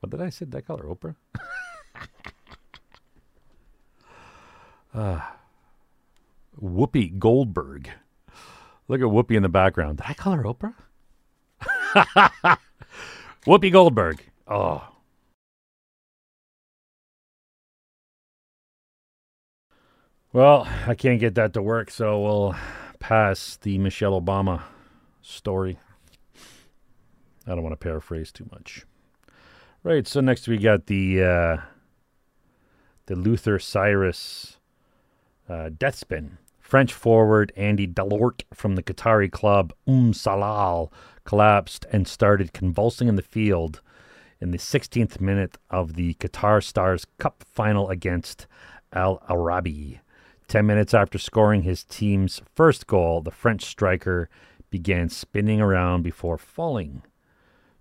What 0.00 0.10
did 0.10 0.22
I 0.22 0.30
say? 0.30 0.46
Did 0.46 0.54
I 0.54 0.60
call 0.62 0.78
her 0.78 0.84
Oprah? 0.84 1.16
uh, 4.96 5.20
Whoopi 6.60 7.18
Goldberg. 7.18 7.90
Look 8.88 9.00
at 9.00 9.06
Whoopi 9.06 9.36
in 9.36 9.42
the 9.42 9.48
background. 9.48 9.98
Did 9.98 10.06
I 10.08 10.14
call 10.14 10.32
her 10.32 10.44
Oprah? 10.44 10.74
Whoopi 13.46 13.70
Goldberg. 13.70 14.24
Oh. 14.48 14.88
Well, 20.32 20.68
I 20.86 20.94
can't 20.94 21.20
get 21.20 21.34
that 21.36 21.52
to 21.54 21.62
work, 21.62 21.90
so 21.90 22.20
we'll 22.20 22.54
pass 22.98 23.56
the 23.60 23.78
Michelle 23.78 24.20
Obama 24.20 24.62
story. 25.22 25.78
I 27.46 27.50
don't 27.50 27.62
want 27.62 27.72
to 27.72 27.76
paraphrase 27.76 28.32
too 28.32 28.48
much. 28.52 28.84
Right. 29.82 30.06
So 30.06 30.20
next 30.20 30.48
we 30.48 30.58
got 30.58 30.86
the 30.86 31.22
uh, 31.22 31.56
the 33.06 33.14
Luther 33.14 33.58
Cyrus 33.58 34.58
uh, 35.48 35.70
death 35.76 35.96
spin. 35.96 36.38
French 36.58 36.92
forward 36.92 37.52
Andy 37.56 37.86
Delort 37.86 38.42
from 38.52 38.74
the 38.74 38.82
Qatari 38.82 39.30
club 39.30 39.72
Um 39.86 40.12
Salal 40.12 40.92
collapsed 41.24 41.86
and 41.92 42.08
started 42.08 42.52
convulsing 42.52 43.06
in 43.08 43.16
the 43.16 43.22
field 43.22 43.80
in 44.40 44.50
the 44.50 44.58
16th 44.58 45.20
minute 45.20 45.58
of 45.70 45.94
the 45.94 46.14
Qatar 46.14 46.62
Stars 46.62 47.06
Cup 47.18 47.44
final 47.44 47.88
against 47.88 48.46
Al 48.92 49.22
Arabi. 49.28 50.00
Ten 50.48 50.66
minutes 50.66 50.94
after 50.94 51.18
scoring 51.18 51.62
his 51.62 51.84
team's 51.84 52.40
first 52.54 52.86
goal, 52.86 53.20
the 53.20 53.30
French 53.30 53.64
striker 53.64 54.28
began 54.70 55.08
spinning 55.08 55.60
around 55.60 56.02
before 56.02 56.38
falling 56.38 57.02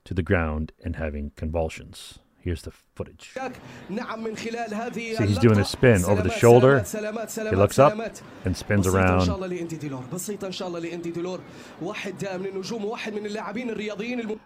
to 0.03 0.13
the 0.13 0.23
ground 0.23 0.71
and 0.83 0.95
having 0.95 1.31
convulsions. 1.35 2.19
Here's 2.45 2.61
the 2.61 2.69
footage. 2.93 3.31
See, 3.33 5.25
he's 5.25 5.39
doing 5.39 5.57
a 5.57 5.65
spin 5.65 6.05
over 6.05 6.21
the 6.21 6.29
shoulder. 6.29 6.81
He 6.81 7.55
looks 7.55 7.79
up 7.79 7.97
and 8.45 8.55
spins 8.55 8.85
around. 8.85 9.27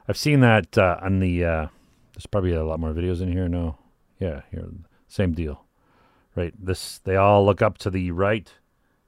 I've 0.07 0.17
seen 0.17 0.39
that 0.39 0.77
uh, 0.77 0.97
on 1.01 1.19
the. 1.19 1.43
Uh, 1.43 1.67
there's 2.13 2.25
probably 2.25 2.53
a 2.53 2.63
lot 2.63 2.79
more 2.79 2.93
videos 2.93 3.19
in 3.21 3.33
here. 3.33 3.49
No, 3.49 3.77
yeah, 4.17 4.43
here. 4.49 4.65
Same 5.09 5.33
deal. 5.33 5.65
Right. 6.35 6.53
This 6.57 6.99
they 6.99 7.17
all 7.17 7.45
look 7.45 7.61
up 7.61 7.77
to 7.79 7.89
the 7.89 8.11
right, 8.11 8.49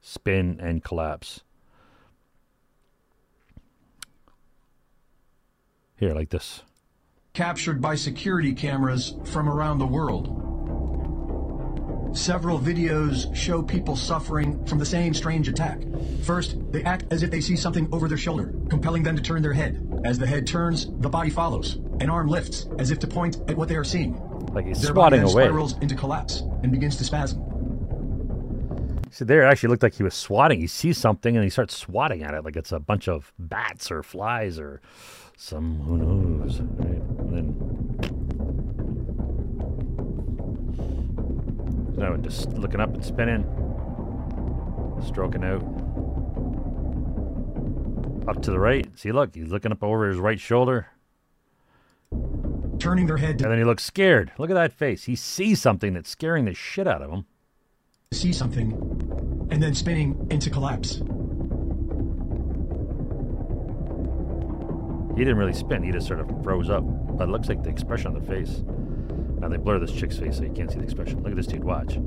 spin 0.02 0.60
and 0.60 0.84
collapse. 0.84 1.44
Here, 5.96 6.14
like 6.14 6.32
this. 6.32 6.64
Captured 7.34 7.82
by 7.82 7.96
security 7.96 8.54
cameras 8.54 9.16
from 9.26 9.48
around 9.48 9.80
the 9.80 9.88
world. 9.88 10.38
Several 12.14 12.60
videos 12.60 13.34
show 13.34 13.62
people 13.62 13.96
suffering 13.96 14.66
from 14.66 14.80
the 14.80 14.86
same 14.86 15.14
strange 15.14 15.48
attack. 15.48 15.80
First, 16.24 16.58
they 16.72 16.84
act 16.84 17.06
as 17.10 17.24
if 17.24 17.32
they 17.32 17.40
see 17.40 17.56
something 17.56 17.88
over 17.94 18.10
their 18.10 18.18
shoulder, 18.18 18.54
compelling 18.70 19.04
them 19.04 19.16
to 19.16 19.22
turn 19.22 19.42
their 19.42 19.54
head. 19.54 20.02
As 20.04 20.20
the 20.20 20.28
head 20.28 20.46
turns, 20.46 20.88
the 21.00 21.08
body 21.08 21.30
follows. 21.30 21.76
An 22.02 22.10
arm 22.10 22.28
lifts, 22.28 22.68
as 22.80 22.92
if 22.92 23.00
to 23.00 23.08
point 23.08 23.38
at 23.48 23.56
what 23.56 23.70
they 23.70 23.76
are 23.76 23.86
seeing. 23.86 24.20
Like 24.54 24.66
he's 24.66 24.82
Their 24.82 24.94
body 24.94 25.18
then 25.18 25.28
away. 25.28 25.46
spirals 25.46 25.78
into 25.78 25.96
collapse 25.96 26.42
and 26.64 26.72
begins 26.72 26.98
to 26.98 27.06
spasm. 27.06 27.48
See, 29.12 29.24
there 29.24 29.44
it 29.44 29.52
actually 29.52 29.70
looked 29.70 29.84
like 29.84 29.94
he 29.94 30.04
was 30.04 30.14
swatting. 30.14 30.60
He 30.60 30.68
sees 30.68 30.98
something 30.98 31.36
and 31.36 31.44
he 31.44 31.50
starts 31.50 31.78
swatting 31.78 32.24
at 32.24 32.34
it 32.34 32.44
like 32.44 32.58
it's 32.58 32.72
a 32.74 32.80
bunch 32.80 33.08
of 33.08 33.32
bats 33.40 33.90
or 33.90 34.04
flies 34.04 34.60
or 34.60 34.82
some 35.38 35.80
who 35.82 35.98
knows. 35.98 36.60
Right? 36.62 37.02
And 37.32 37.38
then 37.38 37.72
no, 41.98 42.18
just 42.18 42.50
looking 42.50 42.80
up 42.82 42.94
and 42.94 43.06
spinning, 43.06 43.44
stroking 45.06 45.44
out. 45.44 45.62
Up 48.28 48.42
to 48.44 48.52
the 48.52 48.60
right. 48.60 48.88
See, 48.98 49.12
look, 49.12 49.34
he's 49.36 49.48
looking 49.48 49.72
up 49.72 49.84
over 49.84 50.08
his 50.08 50.18
right 50.18 50.40
shoulder. 50.40 50.88
Turning 52.80 53.06
their 53.06 53.18
head 53.18 53.40
to 53.40 53.46
And 53.46 53.52
then 53.52 53.60
he 53.60 53.66
looks 53.66 53.84
scared. 53.84 54.32
Look 54.38 54.50
at 54.50 54.56
that 54.56 54.74
face. 54.74 55.06
He 55.06 55.16
sees 55.16 55.62
something 55.62 55.94
that's 55.94 56.10
scaring 56.10 56.46
the 56.46 56.54
shit 56.54 56.88
out 56.88 57.02
of 57.02 57.12
him. 57.12 57.26
see 58.12 58.34
something, 58.34 58.72
and 59.52 59.62
then 59.62 59.74
spinning 59.74 60.28
into 60.30 60.50
collapse. 60.50 61.02
He 65.16 65.24
didn't 65.24 65.38
really 65.38 65.54
spin. 65.54 65.84
He 65.84 65.92
just 65.92 66.08
sort 66.08 66.20
of 66.20 66.30
froze 66.44 66.70
up. 66.70 66.84
But 67.18 67.30
it 67.30 67.32
looks 67.32 67.50
like 67.50 67.64
the 67.64 67.70
expression 67.70 68.08
on 68.08 68.14
the 68.20 68.28
face. 68.28 68.64
Now 69.40 69.50
they 69.50 69.58
blur 69.58 69.80
this 69.80 69.92
chick's 69.92 70.18
face 70.18 70.38
so 70.38 70.44
you 70.44 70.52
can't 70.52 70.72
see 70.72 70.78
the 70.78 70.84
expression. 70.84 71.22
Look 71.24 71.32
at 71.32 71.36
this 71.36 71.48
dude. 71.48 71.64
Watch. 71.64 72.00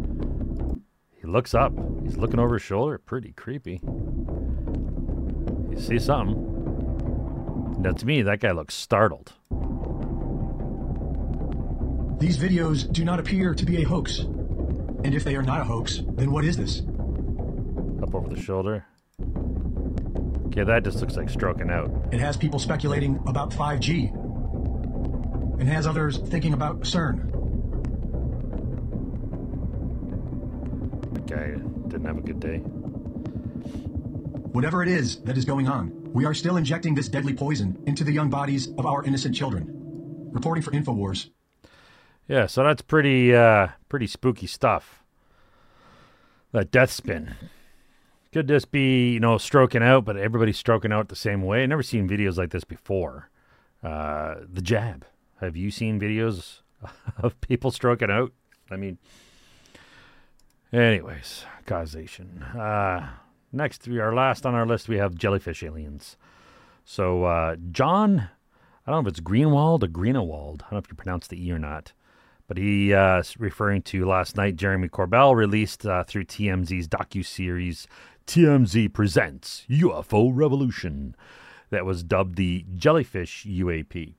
He 1.21 1.27
looks 1.27 1.55
up. 1.55 1.73
He's 2.03 2.17
looking 2.17 2.41
over 2.41 2.55
his 2.55 2.63
shoulder. 2.63 2.99
Pretty 2.99 3.33
creepy. 3.33 3.81
You 5.71 5.77
see 5.79 5.99
something? 5.99 6.53
Now 7.81 7.93
to 7.93 8.07
me, 8.07 8.23
that 8.23 8.41
guy 8.41 8.53
looks 8.53 8.75
startled. 8.75 9.33
These 12.19 12.39
videos 12.39 12.91
do 12.91 13.05
not 13.05 13.21
appear 13.21 13.55
to 13.55 13.67
be 13.67 13.83
a 13.83 13.85
hoax. 13.87 14.21
And 14.21 15.15
if 15.15 15.25
they 15.25 15.37
are 15.37 15.43
not 15.43 15.61
a 15.61 15.65
hoax, 15.65 16.01
then 16.07 16.31
what 16.31 16.45
is 16.45 16.57
this? 16.57 16.81
Up 18.03 18.15
over 18.15 18.29
the 18.29 18.41
shoulder. 18.41 18.87
Okay, 20.55 20.63
that 20.63 20.85
just 20.85 21.01
looks 21.01 21.17
like 21.17 21.29
stroking 21.29 21.69
out. 21.69 21.91
It 22.13 22.21
has 22.21 22.37
people 22.37 22.61
speculating 22.61 23.21
about 23.27 23.51
5G. 23.51 24.15
And 25.59 25.69
has 25.69 25.85
others 25.85 26.19
thinking 26.19 26.53
about 26.53 26.83
CERN. 26.83 27.33
That 31.13 31.27
guy 31.27 31.47
didn't 31.89 32.05
have 32.05 32.19
a 32.19 32.21
good 32.21 32.39
day. 32.39 32.59
Whatever 34.53 34.85
it 34.85 34.89
is 34.89 35.17
that 35.23 35.37
is 35.37 35.45
going 35.45 35.67
on, 35.67 35.91
we 36.13 36.25
are 36.25 36.35
still 36.35 36.57
injecting 36.57 36.95
this 36.95 37.09
deadly 37.09 37.35
poison 37.35 37.83
into 37.89 38.05
the 38.05 38.13
young 38.13 38.31
bodies 38.31 38.69
of 38.79 38.87
our 38.87 39.03
innocent 39.03 39.35
children. 39.35 39.67
Reporting 40.31 40.63
for 40.63 40.71
InfoWars. 40.71 41.31
Yeah, 42.29 42.47
so 42.47 42.63
that's 42.63 42.83
pretty 42.83 43.35
uh 43.35 43.71
pretty 43.89 44.07
spooky 44.07 44.47
stuff. 44.47 45.03
That 46.53 46.71
death 46.71 46.93
spin. 46.93 47.35
Could 48.35 48.49
just 48.49 48.73
be, 48.73 49.13
you 49.13 49.21
know, 49.21 49.39
stroking 49.39 49.81
out, 49.81 50.05
but 50.05 50.17
everybody's 50.17 50.59
stroking 50.59 50.91
out 50.91 51.09
the 51.09 51.15
same 51.15 51.43
way. 51.43 51.63
I've 51.63 51.69
never 51.69 51.85
seen 51.85 52.09
videos 52.09 52.37
like 52.37 52.51
this 52.51 52.65
before. 52.65 53.31
Uh 53.81 54.41
the 54.53 54.61
jab. 54.61 55.07
Have 55.41 55.57
you 55.57 55.71
seen 55.71 56.01
videos 56.01 56.63
of 57.19 57.41
people 57.41 57.71
stroking 57.71 58.11
out? 58.11 58.33
I 58.73 58.77
mean 58.77 58.99
anyways, 60.73 61.45
causation. 61.65 62.43
Uh 62.43 63.09
next 63.53 63.87
we 63.87 64.01
our 64.01 64.13
last 64.13 64.45
on 64.45 64.53
our 64.57 64.67
list 64.67 64.89
we 64.89 64.97
have 64.97 65.15
jellyfish 65.15 65.63
aliens. 65.63 66.17
So 66.85 67.23
uh 67.23 67.55
John 67.71 68.31
I 68.85 68.91
don't 68.91 69.05
know 69.05 69.09
if 69.09 69.13
it's 69.13 69.21
Greenwald 69.21 69.85
or 69.85 69.87
Greenewald. 69.87 70.63
I 70.63 70.65
don't 70.65 70.73
know 70.73 70.79
if 70.79 70.89
you 70.89 70.97
pronounce 70.97 71.29
the 71.29 71.41
E 71.41 71.53
or 71.53 71.61
not. 71.61 71.93
But 72.47 72.59
he, 72.59 72.93
uh, 72.93 73.23
referring 73.39 73.81
to 73.83 74.05
last 74.05 74.37
night, 74.37 74.57
Jeremy 74.57 74.89
Corbell 74.89 75.35
released 75.35 75.87
uh, 75.87 76.05
through 76.05 76.27
TMZ's 76.27 76.89
docu-series 76.89 77.87
TMZ 78.27 78.93
Presents 78.93 79.65
UFO 79.69 80.31
Revolution 80.33 81.15
that 81.71 81.85
was 81.85 82.03
dubbed 82.03 82.37
the 82.37 82.65
Jellyfish 82.75 83.45
UAP. 83.49 84.15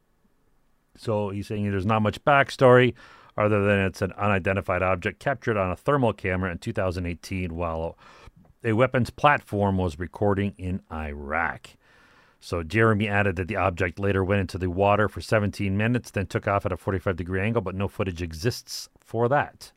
So 0.98 1.30
he's 1.30 1.48
saying 1.48 1.70
there's 1.70 1.86
not 1.86 2.02
much 2.02 2.24
backstory 2.24 2.94
other 3.38 3.64
than 3.66 3.80
it's 3.80 4.02
an 4.02 4.14
unidentified 4.14 4.82
object 4.82 5.20
captured 5.20 5.58
on 5.58 5.72
a 5.72 5.76
thermal 5.76 6.14
camera 6.14 6.52
in 6.52 6.58
2018 6.58 7.56
while 7.56 7.98
a 8.64 8.74
weapons 8.74 9.10
platform 9.10 9.78
was 9.78 10.00
recording 10.00 10.54
in 10.58 10.82
Iraq. 10.92 11.72
So 12.40 12.64
Jeremy 12.64 13.08
added 13.08 13.36
that 13.38 13.48
the 13.48 13.56
object 13.56 14.00
later 14.00 14.24
went 14.24 14.42
into 14.42 14.58
the 14.58 14.70
water 14.70 15.10
for 15.10 15.20
17 15.20 15.76
minutes, 15.76 16.12
then 16.12 16.28
took 16.28 16.48
off 16.48 16.66
at 16.66 16.72
a 16.72 16.78
45 16.78 17.16
degree 17.16 17.42
angle, 17.42 17.62
but 17.62 17.76
no 17.76 17.88
footage 17.88 18.22
exists 18.22 18.88
for 19.00 19.28
that. 19.30 19.72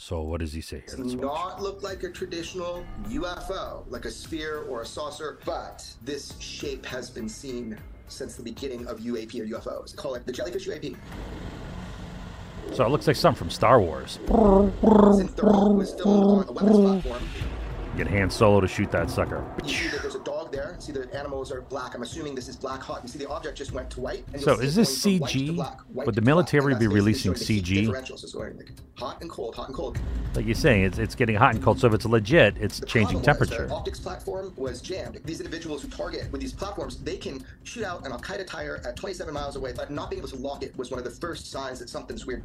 So 0.00 0.22
what 0.22 0.38
does 0.38 0.52
he 0.52 0.60
say 0.60 0.84
here? 0.86 0.96
does 0.96 1.16
not 1.16 1.60
look 1.60 1.82
like 1.82 2.04
a 2.04 2.10
traditional 2.10 2.84
UFO, 3.08 3.84
like 3.88 4.04
a 4.04 4.10
sphere 4.12 4.62
or 4.68 4.82
a 4.82 4.86
saucer, 4.86 5.40
but 5.44 5.84
this 6.02 6.38
shape 6.38 6.86
has 6.86 7.10
been 7.10 7.28
seen 7.28 7.76
since 8.06 8.36
the 8.36 8.42
beginning 8.44 8.86
of 8.86 9.00
UAP 9.00 9.40
or 9.40 9.58
UFOs. 9.58 9.96
Call 9.96 10.14
it 10.14 10.24
the 10.24 10.32
jellyfish 10.32 10.68
UAP. 10.68 10.96
So 12.74 12.86
it 12.86 12.90
looks 12.90 13.08
like 13.08 13.16
something 13.16 13.38
from 13.38 13.50
Star 13.50 13.80
Wars. 13.80 14.20
Since 15.16 15.32
the 15.32 15.42
rock 15.42 15.72
was 15.72 15.90
still 15.90 16.38
on 16.38 16.48
a 16.48 16.52
weapons 16.52 17.02
platform, 17.02 17.28
Get 17.96 18.06
Han 18.06 18.30
Solo 18.30 18.60
to 18.60 18.68
shoot 18.68 18.92
that 18.92 19.10
sucker. 19.10 19.44
See 20.82 20.92
that 20.92 20.98
there's 21.00 21.06
a 21.06 21.12
dog 21.12 21.12
there. 21.12 21.12
See 21.12 21.12
the 21.12 21.18
animals 21.18 21.52
are 21.52 21.60
black. 21.62 21.94
I'm 21.94 22.02
assuming 22.02 22.34
this 22.34 22.48
is 22.48 22.56
black 22.56 22.80
hot. 22.82 23.00
You 23.02 23.08
see 23.08 23.18
the 23.18 23.28
object 23.28 23.58
just 23.58 23.72
went 23.72 23.90
to 23.90 24.00
white. 24.00 24.24
And 24.32 24.42
So 24.42 24.54
is 24.58 24.74
this 24.74 25.04
white 25.04 25.22
CG? 25.22 25.54
black, 25.56 25.80
white 25.92 26.06
Would 26.06 26.14
the 26.14 26.20
military 26.22 26.74
be 26.74 26.86
releasing 26.86 27.34
showing 27.34 27.38
the 27.38 27.44
heat 27.44 27.64
CG? 27.64 27.86
differentials. 27.88 28.32
Going 28.32 28.56
like 28.56 28.72
hot 28.96 29.20
and 29.20 29.30
cold, 29.30 29.54
hot 29.54 29.68
and 29.68 29.76
cold. 29.76 29.98
Like 30.34 30.46
you're 30.46 30.54
saying, 30.54 30.84
it's, 30.84 30.98
it's 30.98 31.14
getting 31.14 31.36
hot 31.36 31.54
and 31.54 31.62
cold. 31.62 31.80
So 31.80 31.86
if 31.88 31.94
it's 31.94 32.04
legit, 32.04 32.56
it's 32.58 32.80
The 32.80 32.86
changing 32.86 33.16
was 33.18 33.24
temperature. 33.24 33.66
The 33.66 33.74
optics 33.74 34.00
platform 34.00 34.52
was 34.56 34.80
jammed. 34.80 35.20
These 35.24 35.40
individuals 35.40 35.82
who 35.82 35.88
target 35.88 36.30
with 36.32 36.40
these 36.40 36.52
platforms, 36.52 36.98
they 37.02 37.16
can 37.16 37.44
shoot 37.64 37.84
out 37.84 38.04
an 38.06 38.12
Al 38.12 38.20
Qaeda 38.20 38.46
tire 38.46 38.80
at 38.86 38.96
27 38.96 39.32
miles 39.32 39.56
away, 39.56 39.72
but 39.74 39.90
not 39.90 40.10
being 40.10 40.20
able 40.20 40.28
to 40.28 40.36
lock 40.36 40.62
it 40.62 40.76
was 40.76 40.90
one 40.90 40.98
of 40.98 41.04
the 41.04 41.10
first 41.10 41.50
signs 41.50 41.78
that 41.78 41.88
something's 41.88 42.26
weird. 42.26 42.42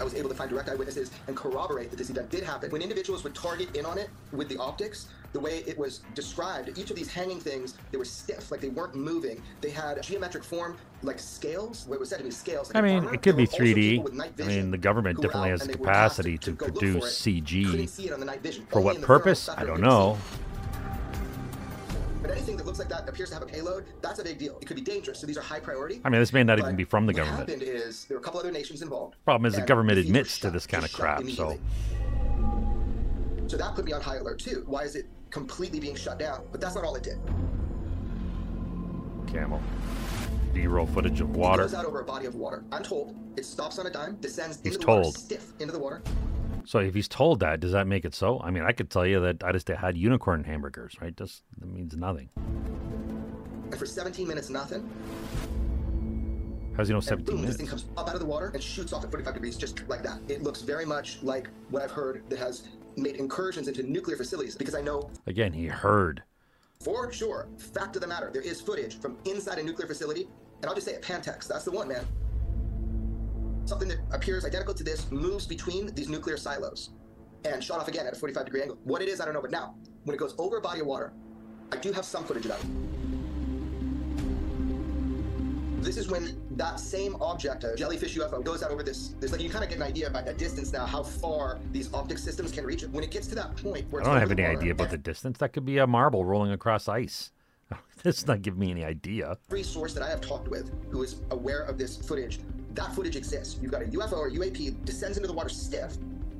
I 0.00 0.04
was 0.04 0.14
able 0.14 0.30
to 0.30 0.34
find 0.34 0.48
direct 0.50 0.68
eyewitnesses 0.68 1.10
and 1.26 1.36
corroborate 1.36 1.90
that 1.90 1.96
this 1.96 2.08
event 2.08 2.30
did 2.30 2.42
happen. 2.42 2.70
When 2.70 2.80
individuals 2.80 3.22
would 3.22 3.34
target 3.34 3.76
in 3.76 3.84
on 3.84 3.98
it 3.98 4.08
with 4.32 4.48
the 4.48 4.56
optics, 4.56 5.08
the 5.32 5.40
way 5.40 5.62
it 5.66 5.76
was 5.78 6.00
described, 6.14 6.76
each 6.78 6.90
of 6.90 6.96
these 6.96 7.12
hanging 7.12 7.38
things, 7.38 7.74
they 7.92 7.98
were 7.98 8.04
stiff, 8.04 8.50
like 8.50 8.60
they 8.60 8.70
weren't 8.70 8.94
moving. 8.94 9.42
They 9.60 9.70
had 9.70 10.02
geometric 10.02 10.42
form, 10.42 10.76
like 11.02 11.18
scales. 11.18 11.84
What 11.86 12.00
was 12.00 12.08
said 12.08 12.18
to 12.18 12.24
be 12.24 12.30
scales. 12.30 12.68
Like 12.68 12.76
I 12.76 12.80
mean, 12.86 12.96
armor. 13.04 13.14
it 13.14 13.22
could 13.22 13.36
There 13.36 13.46
be 13.46 13.46
were 13.46 13.52
also 13.52 13.64
people 13.64 13.82
3D. 13.82 14.02
with 14.04 14.12
night 14.14 14.32
I 14.40 14.42
mean, 14.44 14.70
the 14.70 14.78
government 14.78 15.20
definitely 15.20 15.50
has 15.50 15.60
the 15.60 15.66
they 15.68 15.72
were 15.74 15.86
tasked 15.86 16.16
capacity 16.16 16.38
to 16.38 16.50
look 16.50 16.58
produce 16.58 17.26
it. 17.26 17.44
CG. 17.44 17.88
see 17.88 18.06
it 18.06 18.12
on 18.12 18.20
the 18.20 18.26
night 18.26 18.40
vision. 18.42 18.66
For 18.70 18.80
what 18.80 18.94
in 18.96 19.02
the 19.02 19.06
thermal 19.06 19.20
purpose? 19.22 19.48
I 19.50 19.64
don't 19.64 19.80
know. 19.82 20.18
But 22.30 22.36
anything 22.36 22.56
that 22.58 22.66
looks 22.66 22.78
like 22.78 22.88
that 22.90 23.08
appears 23.08 23.30
to 23.30 23.34
have 23.34 23.42
a 23.42 23.46
payload, 23.46 23.86
that's 24.02 24.20
a 24.20 24.22
big 24.22 24.38
deal. 24.38 24.56
It 24.60 24.66
could 24.66 24.76
be 24.76 24.82
dangerous. 24.82 25.18
So 25.18 25.26
these 25.26 25.36
are 25.36 25.40
high 25.40 25.58
priority. 25.58 26.00
I 26.04 26.10
mean, 26.10 26.20
this 26.20 26.32
may 26.32 26.44
not 26.44 26.60
even 26.60 26.76
be 26.76 26.84
from 26.84 27.04
the 27.04 27.12
government. 27.12 27.48
what 27.48 27.58
happened 27.58 27.68
is 27.68 28.04
there 28.04 28.16
were 28.16 28.20
a 28.20 28.24
couple 28.24 28.38
other 28.38 28.52
nations 28.52 28.82
involved. 28.82 29.16
Problem 29.24 29.46
is 29.46 29.56
the 29.56 29.62
government 29.62 29.98
admits 29.98 30.38
to 30.38 30.50
this 30.52 30.64
kind 30.64 30.84
of 30.84 30.92
crap, 30.92 31.24
so. 31.24 31.58
So 33.48 33.56
that 33.56 33.74
put 33.74 33.84
me 33.84 33.92
on 33.92 34.00
high 34.00 34.18
alert 34.18 34.38
too. 34.38 34.62
Why 34.68 34.84
is 34.84 34.94
it 34.94 35.06
completely 35.30 35.80
being 35.80 35.96
shut 35.96 36.20
down? 36.20 36.44
But 36.52 36.60
that's 36.60 36.76
not 36.76 36.84
all 36.84 36.94
it 36.94 37.02
did. 37.02 37.18
camel. 39.26 39.60
B-roll 40.54 40.86
footage 40.86 41.20
of 41.20 41.30
It 41.30 41.36
water. 41.36 41.62
goes 41.64 41.74
out 41.74 41.84
over 41.84 42.00
a 42.00 42.04
body 42.04 42.26
of 42.26 42.36
water. 42.36 42.62
I'm 42.70 42.84
told 42.84 43.16
it 43.36 43.44
stops 43.44 43.80
on 43.80 43.86
a 43.88 43.90
dime, 43.90 44.16
descends 44.20 44.60
He's 44.62 44.74
into 44.76 44.86
the 44.86 44.92
water, 44.92 45.02
told. 45.02 45.18
stiff 45.18 45.52
into 45.58 45.72
the 45.72 45.78
water. 45.80 46.00
So 46.70 46.78
if 46.78 46.94
he's 46.94 47.08
told 47.08 47.40
that, 47.40 47.58
does 47.58 47.72
that 47.72 47.88
make 47.88 48.04
it 48.04 48.14
so? 48.14 48.40
I 48.44 48.52
mean, 48.52 48.62
I 48.62 48.70
could 48.70 48.90
tell 48.90 49.04
you 49.04 49.18
that 49.22 49.42
I 49.42 49.50
just 49.50 49.66
had 49.66 49.96
unicorn 49.98 50.44
hamburgers, 50.44 50.94
right? 51.00 51.16
Just 51.16 51.42
that 51.58 51.66
means 51.66 51.96
nothing. 51.96 52.28
And 52.36 53.76
for 53.76 53.86
17 53.86 54.28
minutes, 54.28 54.50
nothing. 54.50 54.88
How's 56.76 56.86
he 56.86 56.92
know 56.92 56.98
And 56.98 57.04
17 57.04 57.24
boom, 57.26 57.40
minutes? 57.42 57.56
this 57.56 57.56
thing 57.56 57.66
comes 57.66 57.86
up 57.96 58.08
out 58.08 58.14
of 58.14 58.20
the 58.20 58.26
water 58.26 58.52
and 58.54 58.62
shoots 58.62 58.92
off 58.92 59.02
at 59.02 59.10
45 59.10 59.34
degrees, 59.34 59.56
just 59.56 59.82
like 59.88 60.04
that. 60.04 60.20
It 60.28 60.44
looks 60.44 60.62
very 60.62 60.86
much 60.86 61.20
like 61.24 61.48
what 61.70 61.82
I've 61.82 61.90
heard 61.90 62.22
that 62.30 62.38
has 62.38 62.68
made 62.94 63.16
incursions 63.16 63.66
into 63.66 63.82
nuclear 63.82 64.16
facilities 64.16 64.54
because 64.54 64.76
I 64.76 64.80
know 64.80 65.10
Again, 65.26 65.52
he 65.52 65.66
heard. 65.66 66.22
for 66.84 67.12
sure, 67.12 67.48
fact 67.58 67.96
of 67.96 68.02
the 68.02 68.06
matter, 68.06 68.30
there 68.32 68.42
is 68.42 68.60
footage 68.60 69.00
from 69.00 69.18
inside 69.24 69.58
a 69.58 69.62
nuclear 69.64 69.88
facility. 69.88 70.28
And 70.62 70.66
I'll 70.68 70.76
just 70.76 70.86
say 70.86 70.92
it, 70.92 71.02
Pantex, 71.02 71.48
that's 71.48 71.64
the 71.64 71.72
one, 71.72 71.88
man. 71.88 72.06
Something 73.70 73.88
that 73.88 73.98
appears 74.10 74.44
identical 74.44 74.74
to 74.74 74.82
this 74.82 75.08
moves 75.12 75.46
between 75.46 75.94
these 75.94 76.08
nuclear 76.08 76.36
silos 76.36 76.90
and 77.44 77.62
shot 77.62 77.78
off 77.78 77.86
again 77.86 78.04
at 78.04 78.12
a 78.12 78.16
45 78.16 78.44
degree 78.44 78.62
angle. 78.62 78.76
What 78.82 79.00
it 79.00 79.08
is, 79.08 79.20
I 79.20 79.24
don't 79.24 79.32
know, 79.32 79.40
but 79.40 79.52
now, 79.52 79.76
when 80.04 80.14
it 80.14 80.18
goes 80.18 80.34
over 80.38 80.56
a 80.56 80.60
body 80.60 80.80
of 80.80 80.86
water, 80.86 81.12
I 81.70 81.76
do 81.76 81.92
have 81.92 82.04
some 82.04 82.24
footage 82.24 82.44
of 82.46 82.50
that. 82.50 82.60
This 85.84 85.96
is 85.96 86.08
when 86.08 86.42
that 86.56 86.80
same 86.80 87.14
object, 87.22 87.62
a 87.64 87.74
jellyfish 87.76 88.18
UFO, 88.18 88.44
goes 88.44 88.62
out 88.62 88.72
over 88.72 88.82
this. 88.82 89.14
There's 89.20 89.32
like 89.32 89.40
you 89.40 89.48
kind 89.48 89.62
of 89.62 89.70
get 89.70 89.76
an 89.76 89.84
idea 89.84 90.08
about 90.08 90.26
the 90.26 90.34
distance 90.34 90.72
now 90.72 90.84
how 90.84 91.04
far 91.04 91.58
these 91.70 91.94
optic 91.94 92.18
systems 92.18 92.50
can 92.52 92.66
reach. 92.66 92.82
When 92.82 93.04
it 93.04 93.10
gets 93.10 93.28
to 93.28 93.34
that 93.36 93.56
point 93.56 93.90
where 93.90 94.02
I 94.02 94.06
don't 94.06 94.18
have 94.18 94.32
any 94.32 94.44
idea 94.44 94.72
about 94.72 94.90
the 94.90 94.98
distance. 94.98 95.38
That 95.38 95.52
could 95.54 95.64
be 95.64 95.78
a 95.78 95.86
marble 95.86 96.24
rolling 96.24 96.50
across 96.50 96.88
ice. 96.88 97.30
This 98.02 98.26
not 98.26 98.40
giving 98.40 98.60
me 98.60 98.70
any 98.70 98.84
idea. 98.84 99.36
every 99.48 99.62
source 99.62 99.92
that 99.92 100.02
I 100.02 100.08
have 100.08 100.22
talked 100.22 100.48
with 100.48 100.70
who 100.90 101.02
is 101.02 101.16
aware 101.30 101.62
of 101.62 101.76
this 101.76 101.98
footage, 101.98 102.40
that 102.74 102.94
footage 102.94 103.16
exists. 103.16 103.58
You've 103.60 103.72
got 103.72 103.82
a 103.82 103.86
UFO 103.86 104.14
or 104.14 104.30
UAP 104.30 104.84
descends 104.84 105.16
into 105.16 105.26
the 105.26 105.32
water 105.32 105.48
stiff, 105.48 105.96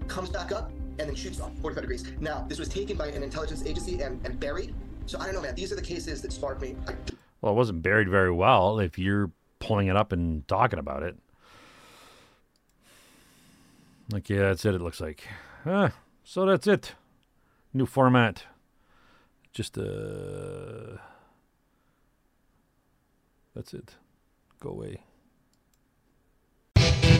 comes 0.09 0.29
back 0.29 0.53
up, 0.53 0.71
and 0.99 1.09
then 1.09 1.15
shoots 1.15 1.41
off 1.41 1.51
45 1.61 1.83
degrees. 1.83 2.05
Now, 2.21 2.45
this 2.49 2.59
was 2.59 2.69
taken 2.69 2.97
by 2.97 3.09
an 3.09 3.23
intelligence 3.23 3.65
agency 3.65 4.01
and, 4.03 4.25
and 4.25 4.39
buried. 4.39 4.75
So 5.07 5.19
I 5.19 5.25
don't 5.25 5.35
know, 5.35 5.43
man. 5.43 5.55
These 5.55 5.73
are 5.73 5.77
the 5.77 5.83
cases 5.83 6.23
that 6.23 6.33
spark 6.33 6.61
me. 6.61 6.77
I 6.87 6.95
Well, 7.41 7.53
it 7.53 7.57
wasn't 7.57 7.83
buried 7.83 8.09
very 8.09 8.31
well 8.31 8.79
if 8.79 8.99
you're 8.99 9.31
pulling 9.59 9.89
it 9.89 9.97
up 9.97 10.13
and 10.13 10.47
talking 10.47 10.79
about 10.79 11.03
it. 11.03 11.17
Like, 14.13 14.29
yeah, 14.29 14.41
that's 14.41 14.65
it, 14.65 14.75
it 14.75 14.81
looks 14.81 15.01
like. 15.01 15.27
Ah, 15.65 15.93
so 16.25 16.45
that's 16.45 16.67
it. 16.67 16.95
New 17.73 17.87
format. 17.87 18.45
Just, 19.53 19.79
uh. 19.79 20.97
That's 23.55 23.75
it. 23.75 23.97
Go 24.61 24.71
away. 24.71 25.03